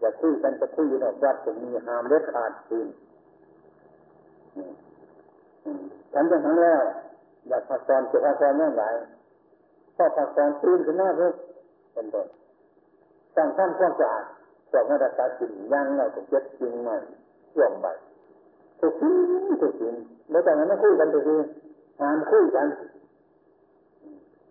[0.00, 2.88] อย่าคุยกันจะคุยอยู่นอกวัดผมมีหามเล็ดขาดคืน
[6.12, 6.82] ฉันจะทั้งแล้ว
[7.48, 8.88] อยากพักผ่อนจะพักผ่อนเมื่อไหร่
[9.96, 11.30] พอพักผ่อนตื่นขึ้นมาเพื่อ
[11.92, 12.26] เป็นต้น
[13.36, 14.24] ต้องทำความสะอาด
[14.70, 16.90] พวกมาตรการสิ่งย่างเราจะเจ็บจริงไหม
[17.56, 17.86] ร่วมไป
[18.80, 19.14] ถูกทิ้ง
[19.60, 19.94] ถูกทิ้ง
[20.30, 21.38] แล้วแต่นั้นไม่คุยกันถูกทิ้ง
[22.00, 22.66] หามคุยกัน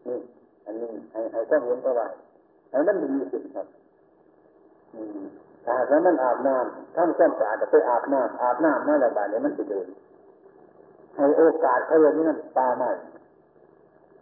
[0.08, 0.18] นี่
[0.66, 2.16] อันนี้ให้ให้ต้องเห็นประวัติ
[2.70, 3.68] ให้มันดีสุดครับ
[5.66, 9.88] ถ้าแล้วมันอาบน้ำทำความสะอาดไปอาบน้ำอาบน้ำนั่นแหละบาดนี้มันจะเดิน
[11.16, 12.90] ให้โอกาสเขาอย่างนี้นั่นตาใหม่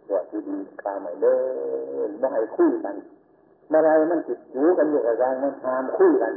[0.08, 1.36] ตัวที่ดีตาใหม่เดิ
[2.08, 2.94] นไม่ให้คุยกัน
[3.68, 6.32] เมื่อไรมันติดหูกันอยู่กับการมันหามคุยกัน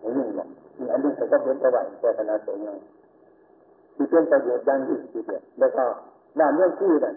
[0.00, 0.48] อย่างนี้เนี่ย
[0.78, 2.84] มีอันนี้ก็เป็นประวัติแต่คณะสงฆ์
[3.94, 5.84] ที่เป็นประโยชน์อย่างยิ่งทีเดียวแล้วก็
[6.38, 7.14] ด้านเรื่องคุยกัน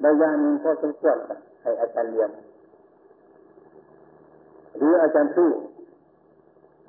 [0.00, 1.18] ในยานี้ก็ต้องควร
[1.62, 2.30] ให้อาจารย์เรียน
[4.76, 5.50] หรืออาจารย์สู้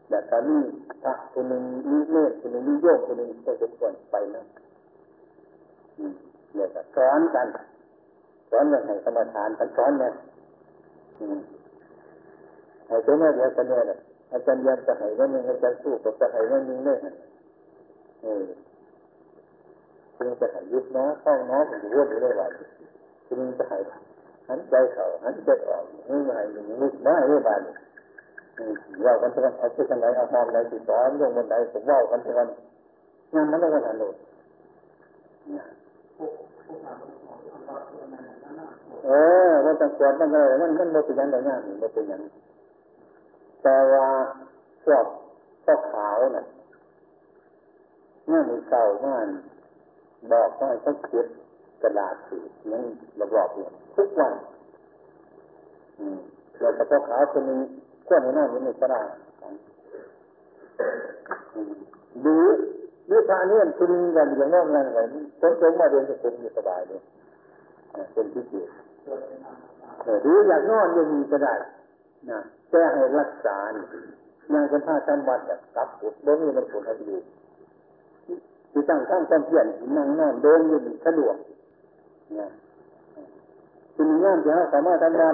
[0.10, 0.62] แต่ตอนนี้
[1.04, 4.44] พระคนหนึ่งมีเมฆคนหนึ่งมีโยกคนหนึ่งก็สมควรไปนะ
[6.54, 7.48] เนี่ยสอนกัน
[8.52, 10.14] สอนอย่างไรสมาทานกันสอนเนี่ย
[12.88, 13.98] ไอ้ตัวนี้เดียวกันเนี่ย
[14.32, 16.98] อาจารย์ยันจะให้ว่ามึงอาจารย์สู้กับจะให้ว่ามึงเนี่ย
[18.22, 18.44] เออ
[20.16, 22.48] คุณจะห้ยุบน้อข้าน้อถึงรู้ได้ว่า
[23.28, 23.78] คุณจะให้
[24.50, 27.62] หันใจเข่าหันใจออกนี่ให้หนึ่งนึกได้ได้บ้าง
[29.06, 32.48] ว่ากันทุกวันเอาที่กันไหนเอามองไหนติดต่อลงบนไหนผมว่ากันทุกวัน
[33.34, 34.16] งานมันต้องกันหันโดด
[39.08, 39.12] เอ
[39.48, 42.22] อมันต้องกวดมันอะไรมันมันไมันเป็นยังไงงานมันเป็นยัง
[43.64, 44.08] แต่ว่า
[44.84, 45.06] พวก
[45.66, 46.46] พวกขาวน่ะ
[48.32, 49.28] งานเก่างาน
[50.32, 51.28] บอกว่าเขาเก็บ
[51.82, 52.38] กระดาษสี
[52.72, 52.84] นั่น
[53.36, 54.34] รอบๆเนี่ยทุกวัน
[56.00, 56.20] อืม
[56.60, 57.62] แล้วก็พวกขาวคนนี้
[58.08, 59.02] ควรให้นั่นนี่ก็ได้
[62.26, 62.36] ดู
[63.10, 65.00] ดูพระเนี่ยคุณกันอย่างนั้นนั่นไง
[65.40, 67.02] คนสมมาเรียนจะคุมอยู่สบายเลย
[68.14, 68.70] เป็นที่เกียร
[70.22, 71.54] หรืออยากนอนยังมีก็ได้
[72.30, 72.40] นะ
[72.70, 73.58] แค่ให้รักษา
[74.50, 77.18] อย่างคนท่าจำวัดแบบกับปุดบ่มีมันผลให้ดู
[78.72, 79.66] ที่ตั้งข้างความเพียร
[79.98, 81.36] นั่งนอนเดินยืนสะดวก
[82.40, 82.48] นะ
[83.96, 85.34] คุณงานที่เขาสามารถทำงาน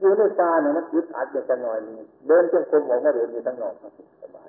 [0.00, 1.98] อยู่ในป่าเนี่ยมันยึดอัดอย่างกันหน่อยนี้
[2.28, 3.74] เดินจงกรมออกมาเดินอยู่ทั้งนอก
[4.22, 4.48] สบาย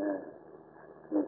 [0.00, 0.12] นะ
[1.14, 1.24] นี่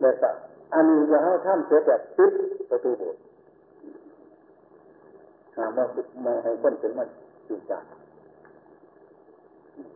[0.00, 0.30] แล้วก็
[0.72, 2.32] อันนี้จะให้ท่านเสียแบบปิด
[2.70, 3.22] ประตูโบสถ์
[5.56, 5.84] หามา
[6.26, 7.08] มาให้คนถึงมัน
[7.48, 7.82] จริงจัง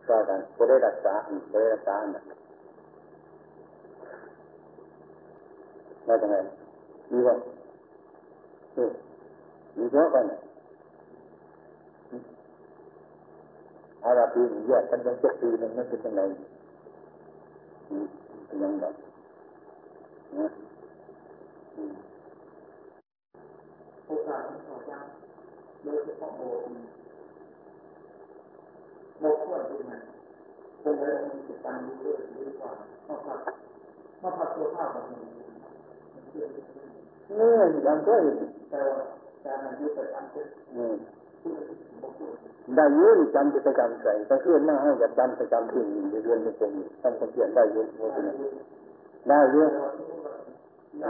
[0.07, 1.13] ก็กันก็ได้รักษา
[1.51, 2.23] ก็ได้รักษาเนี่ย
[6.07, 6.35] ว่าจะไง
[7.11, 7.35] มีว่า
[9.77, 10.23] มีเยอะกัน
[14.05, 16.21] อาราปีแยกกันยังเจ็ดปีนึงนั่นเป็นยังไง
[18.49, 19.10] ยังไงนะ
[24.07, 24.99] โอกาสของเขาจ้า
[25.83, 26.65] โดยเฉพาะโบสถ์
[29.19, 29.91] โบสถ์ควรเป็นไง
[30.81, 32.71] เป็นอะไรมันติดตามดูด้วยดีกว่า
[33.07, 33.39] มาผัด
[34.21, 35.21] มาผัดตัวข้าวแบบนี้
[37.35, 38.33] เนี่ยยังก็อยู่
[38.71, 38.97] แต่ว่า
[39.45, 40.47] การอายุประจำเป็น
[42.75, 48.25] ได้ยืนจำกิจกรรมใส่ต้องขึ้นมาให้กับจำกิจกรรมที่มีเรียนในตรงนี้ทำความเพียรได้ยืนโมเป็น
[49.27, 49.61] ได้ยื
[51.03, 51.05] น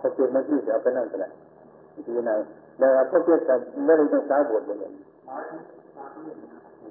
[0.00, 1.28] พอเกิดมาที่จะเอาไปนั่งก็ได้
[2.06, 2.40] ทีนั้น
[2.78, 3.54] แต่ว่าพอเกิดแต่
[3.84, 4.92] ไม่ได้ต้องสาวบทเลย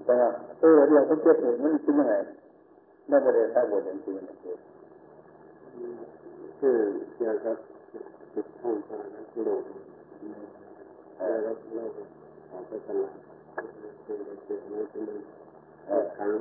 [0.05, 0.13] แต่
[0.61, 2.13] เออเรื่องพอเกิดเนี่ยมันเป็นยังไง
[3.07, 4.35] ไม่ได้สาวบทอย่างจริงนะ
[6.59, 6.77] คือ
[7.15, 7.55] เกี่ยวกับ
[8.33, 9.03] จิตท่องทาง
[9.45, 9.61] โลก
[11.17, 11.51] แล้วเรา
[12.51, 13.15] ออกไปตลาด
[14.03, 15.03] เป็นเป็นไม่เป็น
[16.17, 16.31] ครั้ง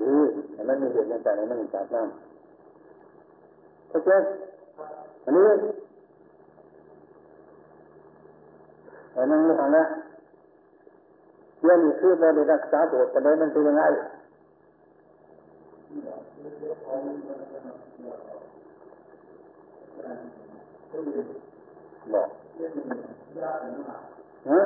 [0.00, 0.14] ดี
[0.52, 4.10] แต่ มันมีเหตุต่างๆมันมีจากน้ำเข้าใจ
[5.24, 5.44] อันนี้
[9.16, 9.84] อันนั้นไม่ทำนะ
[11.64, 13.82] เรื่องนี้คือเราได้รักษาตัวแต่แล้วมันเป็นยังไง
[22.14, 22.28] บอก
[24.50, 24.60] ฮะ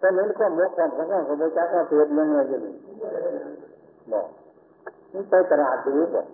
[0.00, 2.70] ตอนนี้ความมกความของของพระเจ้าก็เกิดยังไงจะมี
[4.12, 4.26] บอก
[5.12, 6.26] นี่ไปตลาดดูบอก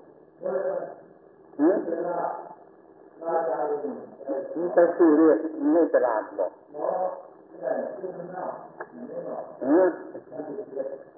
[1.61, 1.73] นี่
[4.57, 5.39] นี่ไปซื้อเรียก
[5.73, 6.53] ไม่ตลาดบอก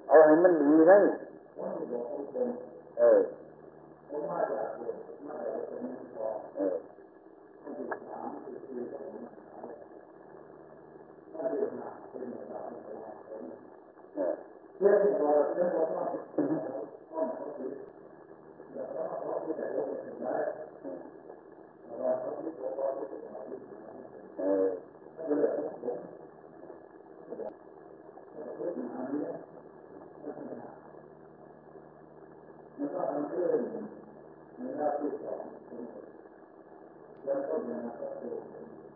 [0.07, 1.03] เอาให้มันดีเลย
[2.99, 3.19] เออ
[6.55, 6.75] เออ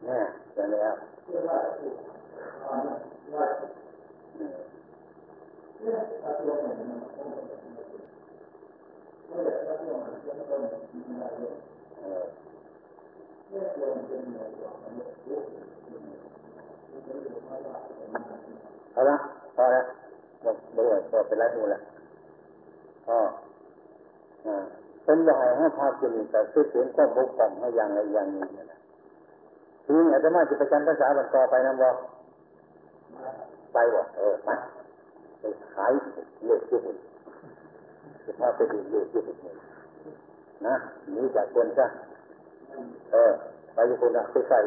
[0.06, 0.24] เนี่ย
[0.54, 2.23] เสร็จแล้ว
[18.94, 19.18] เอาละ
[19.56, 19.86] พอแล้ว
[20.42, 21.80] หมดเบื่อพอเป็นไรมูละ
[23.06, 23.18] พอ
[24.46, 24.56] อ่า
[25.06, 28.80] พอผมจะให้ห้พากินแต่คือเสียงข้อมุกของให้อย่างไรอย่างนี้นะ
[29.84, 31.96] ทีนี้อาจจะมาจะไปจำภาษาบันต่อไปนะบอก
[33.74, 34.56] ไปวะเออมา
[35.40, 35.44] ไป
[35.74, 35.92] ขาย
[36.46, 36.98] เล็กที่สุด
[38.26, 39.38] จะพาไปดูเล็กที่สุด
[40.66, 40.76] นะ
[41.16, 41.88] นี่จากคนซะ
[43.12, 43.32] เออ
[43.74, 44.58] ไปอยู่คนละไปใส่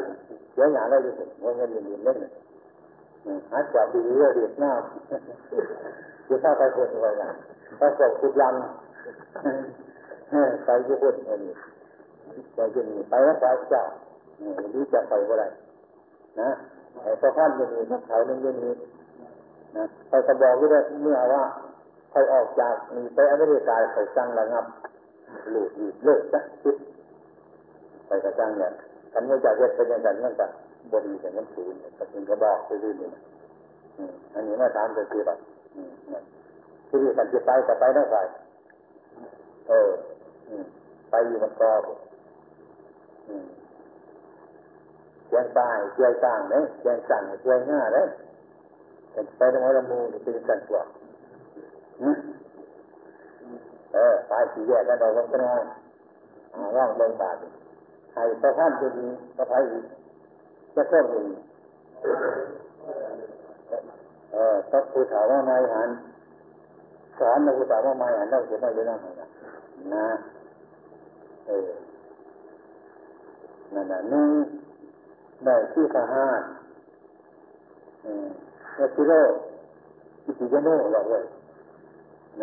[0.51, 1.69] เสียหยาได้ที่สุดเงินเงิน
[2.05, 2.17] เล่น
[3.51, 4.71] หาจับดีเรียกหน้า
[6.27, 7.29] จะพาไปคนอะไรนะ
[7.77, 8.53] ไปสอบคุดยัน
[10.65, 11.53] ไปญี่ปุ่นนี่
[12.55, 13.83] ไปที่นี่ไปแล้วไปเจ้า
[14.75, 15.45] นี่จะไปอะไร
[16.41, 16.49] นะ
[17.01, 18.71] ไอ้พระท่านยังมีนักเขาหนึ่งยังมี
[19.75, 21.43] นะไปกระบอกไว้ได้เมื่อว่า
[22.11, 24.65] ใครออกจากมีไปอเมริกาไปสั่งระงับ
[25.51, 26.75] หลุดหยุดเลิกสักคิด
[28.07, 28.71] ไปกระจังเนี่ย
[29.13, 30.47] กันไม่จากเฮ็ดไปยังกันนั่นก็
[30.91, 35.39] บดีแต่มันสูงแต่ถึงกระบอกไปรื่อยๆอันนี้มาตามไปคือแบบ
[36.87, 38.17] ที่นี่กันจะไปก็ไปได้ไป
[39.69, 39.89] เออ
[41.09, 41.97] ไปอยู่มันก็อบ
[45.27, 48.07] เชียงตายเชียงต่างเลยเชียงสั่งเชียงห้าเลย
[49.11, 50.79] แต่ไปตรงไหนละมูเป็นกันตัว
[53.93, 55.61] เออไปสี่แยกกันเราลงกันน่อย
[56.75, 57.35] ร่องเบิ่งบาท
[58.13, 59.07] ให้ประท่านจะดี
[59.37, 59.63] ประไทย
[60.75, 61.27] จะเพิ่มอีก
[64.31, 65.89] เออต้องผู้ถามว่าไม่หัน
[67.19, 68.99] สอนนะผู้ถามว่าไม่หันเราจะไม่ได้นั่ง
[69.95, 70.07] นะ
[71.47, 71.69] เออ
[73.73, 74.31] นั่นน่ะหนึ่ง
[75.45, 76.41] ได้ที่สหาร
[78.03, 78.27] เออ
[78.75, 79.11] เอสิโร
[80.25, 81.23] อิติยโนเราเลย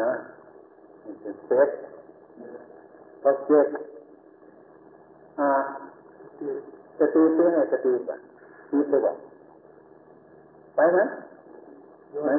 [0.00, 0.10] นะ
[1.20, 1.68] เป็นเซต
[3.22, 3.66] พอเจ็ด
[5.38, 5.48] อ่า
[6.98, 8.16] สติเป็นไงสติปะ
[8.68, 9.16] ที่ตัวบอก
[10.76, 10.98] ไปไหม
[12.24, 12.30] ไหม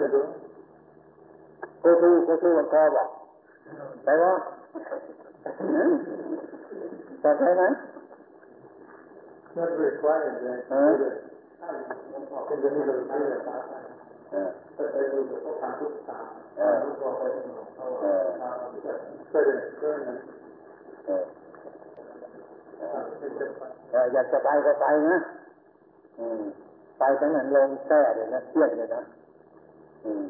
[1.79, 3.09] โคทูโคทูวันคอบอก
[4.03, 4.33] ไปวะ
[7.23, 7.63] จะไปไหม
[9.55, 10.61] Not required that.
[10.71, 10.93] เออ
[12.47, 13.57] เป็นจะมีเลยที่จะตา
[14.31, 16.19] เออแต่ไปดูพวกการทุกตา
[16.57, 17.21] เออทุกตัวไป
[17.75, 18.23] เขาเออ
[19.31, 20.17] ก็เลยก็เลย
[21.05, 21.23] เออ
[23.19, 25.17] เป็นจะไปเอออยากจะไปก็ไปนะ
[26.19, 26.43] อืม
[26.99, 29.01] ไปตั้งนั้นลงแท้เลยนะเที่ยงเลยนะ
[30.05, 30.25] อืม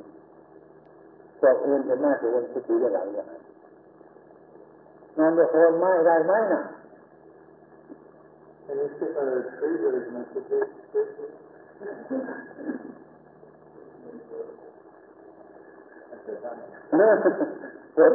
[1.39, 3.41] พวกอื่นเป็นหน้าที่เป็นสติอะไรอย่างนั้น
[5.17, 6.61] นอนจะโคนไม้ได้ไหมน่ะ
[8.67, 10.59] And you sit on a tree that is meant to be
[16.95, 17.11] เนื้อ
[17.95, 18.13] เกิด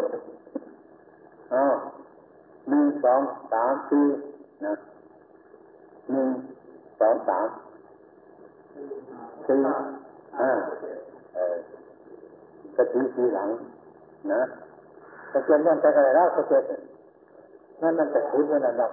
[1.55, 1.75] อ้าว
[2.69, 3.21] หนึ่งสอง
[3.53, 4.07] สามสี่
[4.65, 4.73] นะ
[6.11, 6.29] หนึ่ง
[7.01, 7.47] สองสาม
[9.47, 9.57] สี่
[10.39, 10.51] ห้า
[11.35, 11.57] เออ
[12.77, 13.49] กระตีสีหลัง
[14.33, 14.41] นะ
[15.33, 16.63] ตะเกียบนั่นจะอะไรแล้วตะเกียบ
[17.83, 18.93] นั่นมันจะคุ้นมันนั่น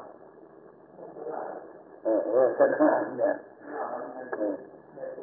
[2.03, 3.33] เออเออขนาดเนี่ย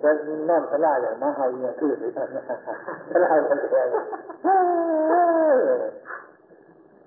[0.02, 0.10] จะ
[0.50, 2.28] นั่นสลาอย่างมาเฮาเนี่ยคือสิท่าน
[3.10, 3.88] สลายมันแรง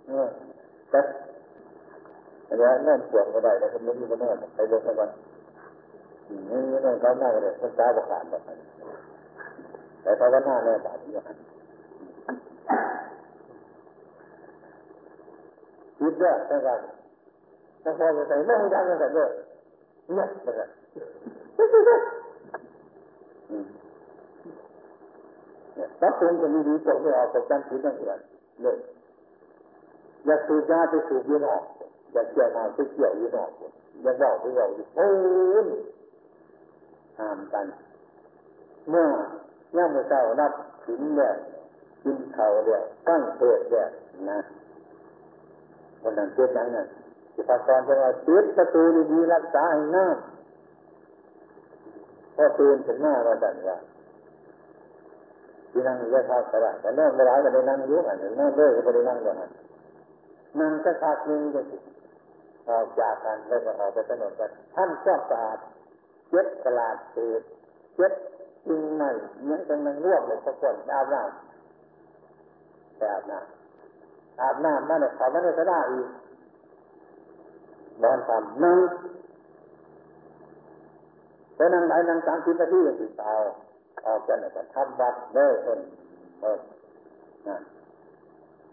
[0.08, 0.28] เออ
[0.90, 1.00] แต่
[2.60, 5.10] แล้วนั่นปวดก็ได้แต่คนไม่มีก็แน่ไปลงไปวัน
[6.50, 8.58] นี่นี่นั่นเขาหน้าเลยคนตาบขาดแบบนั้น
[10.02, 11.38] แต่ภาวนาแน่บาดอย่างนั้น
[15.98, 16.80] คิดเด้อทั้งกัน
[17.88, 19.28] ทั้งพอจะใส่ไม่ได้กันแต่เด้อ
[20.14, 20.70] เนี่ยนะครับ
[25.76, 28.20] เนี่ยถ้าคุณจะมีดีตกไม่ออกก็จำผิดนั่นเอง
[28.62, 28.78] เลย
[30.26, 31.64] อยากสูบยาไปสูบยี่นอก
[32.14, 33.50] อยากเกี่ยวมาไปเกี่ยวยี่นอก
[34.04, 35.08] อยากเล่าไปเล่าอยู่โอ้
[35.66, 35.68] ย
[37.20, 37.66] ห้ามกัน
[38.90, 39.08] เมื่อ
[39.76, 40.52] ย่ามือเจ้านับ
[40.86, 41.32] ถึงเนี่ย
[42.04, 43.88] กินเขาเนี่ยตั้งเปิดเนี่ย
[44.30, 44.40] นะ
[46.02, 46.88] วันนั้นเกิดย่างนั้น
[47.38, 48.82] ที่พระสอนจะว่าปิดประตู
[49.12, 53.78] ดีๆรักษาให้หน้ำพอตื่นถึงหน้าเราดันว่า
[55.72, 59.52] ที่นั่งเยอะเท่าสระแต่นั่งไม่ได้ก็ได้นั่งเยอะอันนั้นนั่งเลยก็ไม่ได้นั่งอย่างนั้น
[60.60, 61.78] นั่งสักพักหนึ่งก็สิ
[62.70, 65.58] ออกจากกันแล้วก็ออกไปถนนกันท่านชอบสะอาด
[66.30, 67.42] เจ็ดตลาดเศษ
[67.96, 68.12] เจ็ด
[68.68, 69.04] จริงไหม
[69.50, 76.08] ยังกำลังร่วมเลยสักคนอาบน้ำไปอาบน้ำอาบน้ำนั่นแหละเขาไม่ได้สระอีก
[78.04, 78.80] นอนทำนั่ง
[81.56, 83.34] ไปนั่งไหนนั่งสามสิบนาทีอย่างที่เตา
[84.06, 85.80] ออกจากนั้นทำวัดเด้อคน
[86.42, 86.58] เออ
[87.48, 87.58] นะ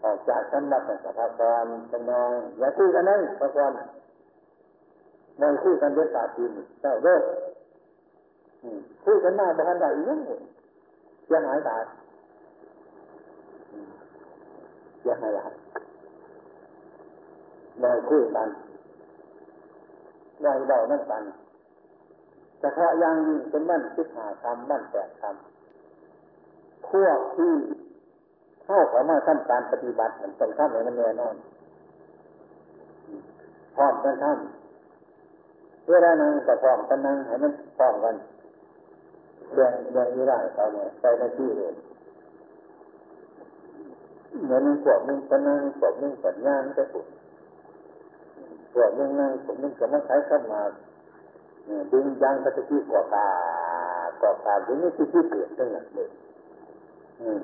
[0.03, 3.73] ออกจากชั้นวัดเนี่ยก็พักผ่อนกันนอนอย่าคุยกันเลยพักผ่อน
[5.37, 6.49] ไม่คุยกันเด็ดขาดจริง
[6.81, 7.17] เจ้าเด้อ
[9.05, 10.19] คุยกันหน้าบ้านใดอีกยัง
[11.25, 11.81] เสียหายตาย
[14.99, 15.51] เสียหายหลาย
[17.83, 18.49] ลอยคุยกัน
[20.43, 21.23] ลอยเดานั่นกัน
[22.59, 27.53] เฉพาะอย่างยิ่งเป็นบ้านสิบห้าคำบ้านแปดคำพวกที่
[28.63, 31.35] เข้าเขามาทำการปฏิบัติมันต้องทำให้มันแน่นอน
[33.75, 38.15] พร้อมกันทำเวลานั่งก็พร้อมกันนั่งให้มันพร้อมกัน
[39.53, 41.73] เรื่องเรื่องนี้ได้ตอนนี้ใส่หน้าที่เลย
[44.43, 47.05] เหมือนพวกนึงก็นั่งพวกนึงสัญญาณก็สุด
[48.75, 50.61] พวกนึงนั่งผมนึงก็มาใช้ขึ้นมา
[51.91, 53.27] ดึงยังปฏิทิกว่ากา
[54.21, 56.09] กว่ากาถึงนี้ที่ที่เปลี่ยนตั้งนั้นเลย
[57.21, 57.39] อืม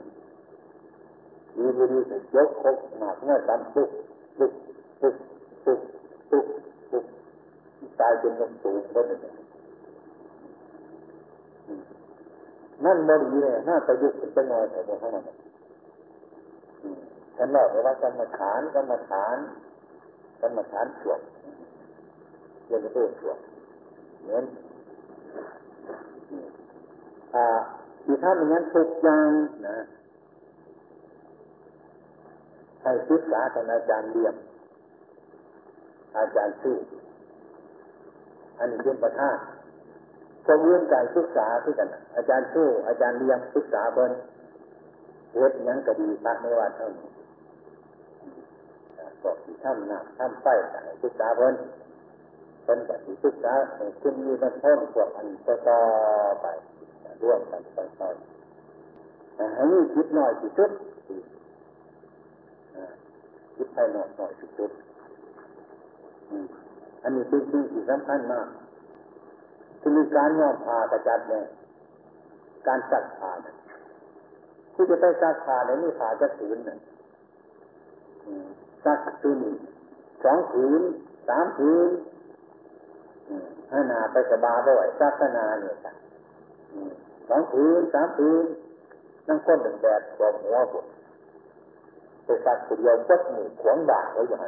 [1.56, 3.90] ดีบุรีก็ยกคกหมากเมื่อตามปุ๊บ
[4.38, 4.54] ปุ๊บ
[5.02, 5.16] ปุ๊บ
[5.64, 5.80] ปุ๊บ
[6.30, 6.46] ปุ๊บ
[6.90, 7.06] ปุ๊บ
[8.00, 9.16] ตายเป็นลมสูงก็ได้
[12.86, 15.26] นั่นบริเลยน่าประยุกต์เป็นจังหวะแต่บนข้างนั้น
[17.38, 19.38] ฉันบอกเลยว่ากรรมฐานกรรมฐาน
[20.42, 21.20] กรรมฐานสวด
[22.66, 23.38] เรียนรู้สวด
[24.22, 24.44] เหมือน
[27.36, 27.46] อ่า
[28.04, 29.30] ที่ท่านอย่างนั้นทุกอย่าง
[29.68, 29.78] นะ
[32.82, 34.36] ให้ศึกษาท่านอาจารย์เรียม
[36.18, 36.78] อาจารย์ชื่อ
[38.60, 39.38] อันนี้เป็นประธาน
[40.46, 44.12] พวกเรื่องการศึกษาที่กัน อาจารย์ชู้อาจารย์เลี้ยงศึกษาเพิ่น
[45.34, 47.08] เฮ็ดยังก็ดีพระไม่ว่าเท่านี้
[49.24, 50.47] บอกที่ทำหนักทำไป
[51.03, 51.55] ศึกษาเพิ่น
[52.63, 53.53] เพิ่นก็สิศึกษา
[54.01, 55.80] คุณมีมันเพิ่มพวกอันต่อ
[56.41, 56.45] ไป
[57.24, 60.72] ร่วมกันต่อๆให้มีคิดหน่อยที่สุด
[63.55, 64.72] คิดไปหน่อยหน่อยที่สุด
[67.03, 68.47] อันนี้เป็นสิ่งที่สำคัญมาก
[69.82, 71.45] คือการยอมพากระจัดเนี่ย
[72.67, 73.39] การซักผ้าน
[74.74, 76.78] ที่จะไปซักผ้าเนี่ยนี่ผ้าจะถืนเนี่ย
[78.86, 79.40] ซักตืน
[80.24, 80.82] สองผืน
[81.28, 81.90] สามผืน
[83.70, 85.92] ให้นาไปกบาด้วยซักนาเนี่ยจ้ะ
[87.30, 88.44] สองผืนสามผืน
[89.28, 90.86] นั่งก้นหนึ่งแดดกองหัวปวด
[92.24, 94.46] ไปซักคนเดียวก็หมู่ขวงด่าไว้อย่างไร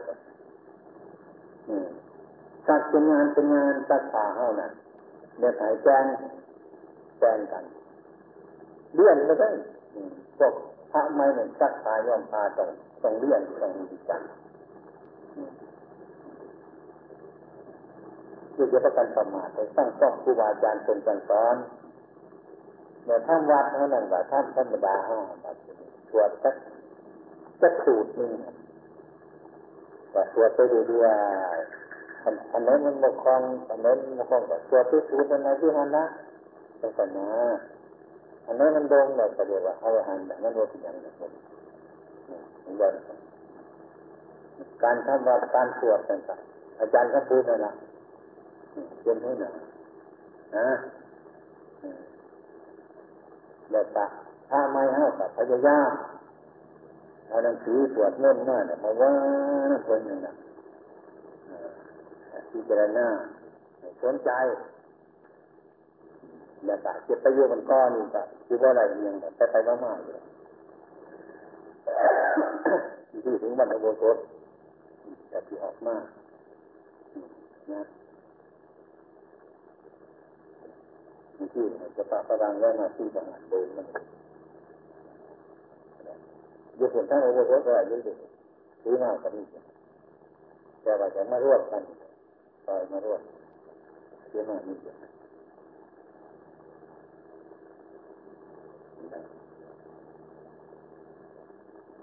[2.67, 4.71] ซักเป็นงานเป็นงานซักผ้าเท่านั้น
[5.39, 6.05] เดี๋ยวหายแจ้ง
[7.19, 7.63] แจ้งกัน
[8.95, 9.49] เลื่อนไม่ได้
[10.37, 10.53] พวก
[10.93, 12.69] พระไม่เหมือนซักผ้าย่อมผ้าต้อง
[13.03, 14.21] ต้องเลื่อนต้องดีจัง
[18.53, 21.55] คือจะประกันประมาทไปสร้างต้องครูบาอาจารย์เป็นการสอน
[23.05, 25.57] เดี๋ยวท่านวัดเท่านั้นว่าท่านธรรมดาห้าแบบ
[26.09, 26.55] สวดสัก
[27.61, 28.31] สักสูตรหนึ่ง
[30.13, 31.07] ว่าสวดไปเรื่อ
[31.57, 36.05] ยๆอันนั้นมันบกครองอันนั้นมันบกครองกับสวดที่สูตรอะไรที่ฮันนะ
[36.77, 37.29] เป็นสัญญา
[38.45, 41.15] อันนั้นมันดงแบบเรียกว่าเอาหันแต่นั้นว่าเป็นอย่างนั้น
[42.65, 42.93] มันยัน
[44.83, 47.73] การทำวัดการสวดต่างๆอาจารย์ก็พูดนั่นะ
[49.03, 49.51] เป็นให้หนา
[50.57, 50.67] นะ
[53.69, 54.05] เดี๋ยวตา
[54.49, 55.91] ถ้าไม่ห้ากับพยายาม
[57.27, 59.13] เอาหนังสือสวดมนต์มาเนี่ยมาว่า
[59.87, 60.33] คนหนึ่งนะ
[62.51, 63.07] พิจารณา
[64.03, 64.31] สนใจ
[66.63, 69.55] เดี๋ยวตาเก็บไปเยอะมันก้อนนี่ก็คิดว่าอะไรเงี้ยไปไป
[69.85, 70.23] มากๆเลย
[73.23, 74.17] ที่ถึงวันอโบสถ
[75.29, 76.03] แต่ที่ออกมาก
[77.71, 77.81] นะ
[81.53, 81.65] ที่
[81.97, 83.85] จะปะประดังแล้มาที่บางเดินมัน
[86.79, 88.13] ยุคทั้งโอเวอร์โก็อายุดี
[88.83, 89.43] ดีมากกว่านี้
[90.83, 91.81] แต่ว่าจะมาร่วมกัน
[92.65, 93.21] ไปมาร่วม
[94.31, 94.77] เยอะมากนี่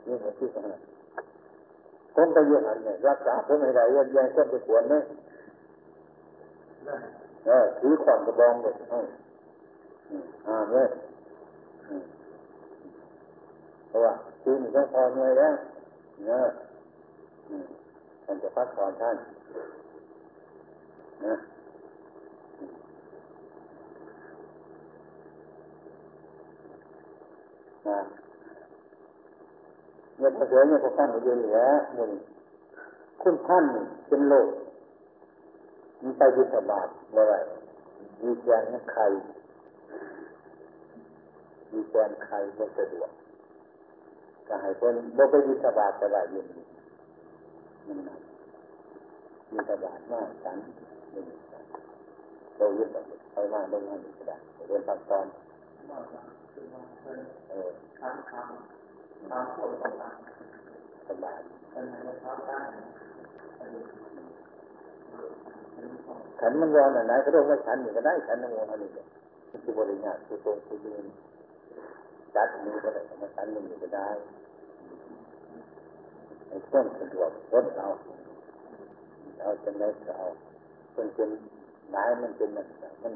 [0.06, 0.80] นี่คือที่สำคัญ
[2.14, 4.94] คนไปเยอะหันเนี่ยรักษาผมไม่ได้ยังยังคนไปขวนไหม
[7.46, 8.74] เออถือขวานกระบองเลย
[10.46, 10.88] อ่าเลย
[13.88, 15.54] เพราะว่าคืนก็พอเหนื่อยแล้ว
[16.26, 16.48] เนอะ
[18.24, 19.16] ท่านจะพักผ่อนท่าน
[21.24, 21.34] นะ
[27.88, 27.98] นะ
[30.18, 31.60] เนี่ยพอเสือเนี่ยพอท่านอยู่เหนือ
[31.94, 32.10] หนึ่ง
[33.22, 33.64] คุณท่าน
[34.08, 34.48] เป็นโลก
[36.02, 37.34] มีไปบิณฑบาตเมื่อไร
[38.22, 39.06] มีแกนไข่
[41.72, 43.10] มีแกนไข่ไม่สะดวก
[44.48, 46.46] ก็ให้คนบ่ไปบิณฑบาตแต่ว่าเย็น
[47.86, 48.20] มันนั่น
[49.50, 50.56] บิณฑบาตมากฉัน
[51.10, 51.64] ไม่มีฉัน
[52.56, 55.26] เรายึดแบบไปมากได้ง่ายก็ได้เรียนพักตอน
[57.48, 57.68] เออ
[58.00, 58.48] ทางทาง
[59.30, 61.38] ทางพวกต่างๆสบาย
[66.40, 68.84] ขันมันรอนอะไรก็ต้องว่าฉันอยู่ก็ได้ฉันน้ำมันอะไร
[69.50, 71.04] ก็คือบริญาคือตรงคือยืน
[72.34, 74.08] จัดมือก็ได้มาฉันมือก็ได้
[76.48, 77.88] ไอ้ต้นสะดวกรถเอา
[79.40, 79.88] เอาจะไม่
[80.18, 80.26] เอา
[80.92, 81.30] เป็นเป็น
[81.92, 82.66] หลายมันเป็นมัน
[83.02, 83.14] มัน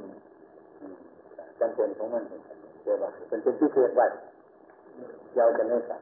[1.61, 2.25] จำเป็นของมัน
[2.85, 4.07] เดี๋ยวว่าเป็นเป็นพิเศษไว้
[5.35, 6.01] เจ้าจะไม่สั่ง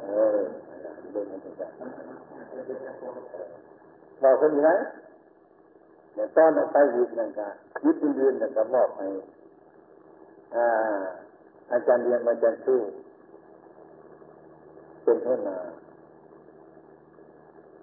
[0.00, 0.06] เอ
[0.36, 0.38] อ
[1.12, 1.66] เดินมันจะ
[4.22, 4.70] บอกคนอยู่ไหน
[6.14, 7.46] เดี๋ยวต้อนไปยิบนั่นก็
[7.84, 9.06] ยิบเดือนนั่นก็มอบให้
[10.54, 10.66] อา
[11.72, 12.78] อาจารย์เรียนอาจารย์สู้
[15.02, 15.58] เป็นหัวหน้า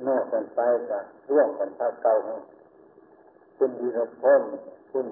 [0.08, 2.14] นอกกันไปกับร่วมกันภาคเก่า
[3.58, 4.42] คุณดีรพล
[4.92, 5.08] คุณ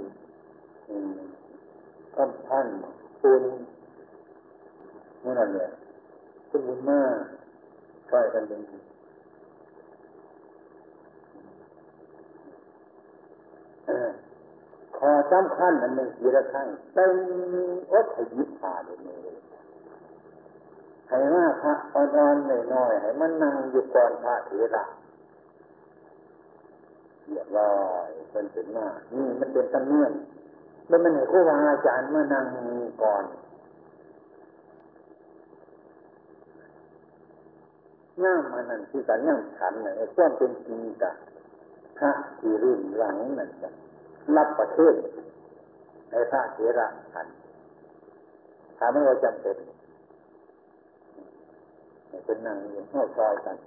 [2.16, 2.66] คำพัน
[3.22, 3.44] คุณ
[5.24, 5.70] นี่นั่นแหละ
[6.50, 7.18] คุณบุญมาก
[8.10, 8.62] ช่วยกันเป็น
[14.98, 17.12] ขอสำคัญอันหนึ่งทีละครั้งเป็น
[17.92, 18.06] อด
[18.38, 19.36] ยิบผ่าเลยเลย
[21.10, 24.86] ให้ว่าพระอ่อนๆน้อยๆให้มันนั่งอยู่ก่อนพระเถระ
[27.28, 30.14] เรียบร้อยเป็นถึงหน้านี่มันเป็นตำเนียม
[30.88, 32.46] แล้วมันให้ครูบาอาจารย์มานั่ง
[33.04, 33.24] ก่อน
[38.24, 41.16] ง่ามมันนั่นคือการย่างฉันเนี่ยควรเป็นจริงกับ
[41.98, 43.70] พระที่รุ่นหลังนั่นจะ
[44.38, 44.96] รับประเทศ
[46.10, 47.28] ในพระเถระฉัน
[48.78, 49.58] ถามว่าจำเป็น
[52.26, 53.58] เป็นนั่งอยู่เข้าซอยกัน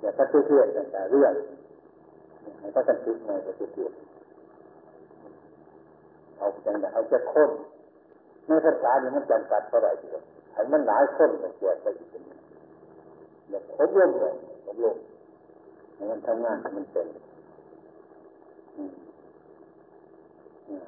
[0.00, 1.32] อย่าปฏิเสธแต่เรื่อง
[2.58, 3.92] ให้พระกันคิดหน่อยปฏิเสธ
[6.38, 7.50] เอาจังไดเอาจะค้น
[8.46, 12.22] ในภาษาเนี่ยมันจำกัดเท่าไหร่ทีเดียวให้มันหลายคนมันเกิดไปอีกเป็น
[13.50, 14.34] อย่าครบรวมเลย
[14.64, 14.96] ครบรวม
[15.94, 17.06] ให้มันทำงานให้มันเป็น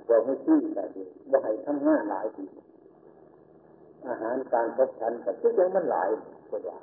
[0.09, 2.45] บอกไม่ชี้แต่ดีว่าให้ทำงานหลายที
[4.09, 6.09] อาหารการพบฉันแต่ที่ยังมันหลาย
[6.51, 6.79] กว่า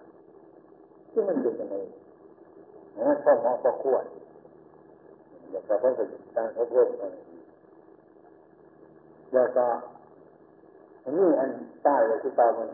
[1.11, 1.76] ที่มันเป็นยังไง
[2.97, 4.05] นะข้อหมอข้อควร
[5.51, 5.93] อยากจะเพิ่ม
[6.36, 6.89] การพบรบ
[9.34, 9.66] แล้วก็
[11.04, 11.50] อันนี้อัน
[11.84, 12.70] ใต้เลยที่ตามัน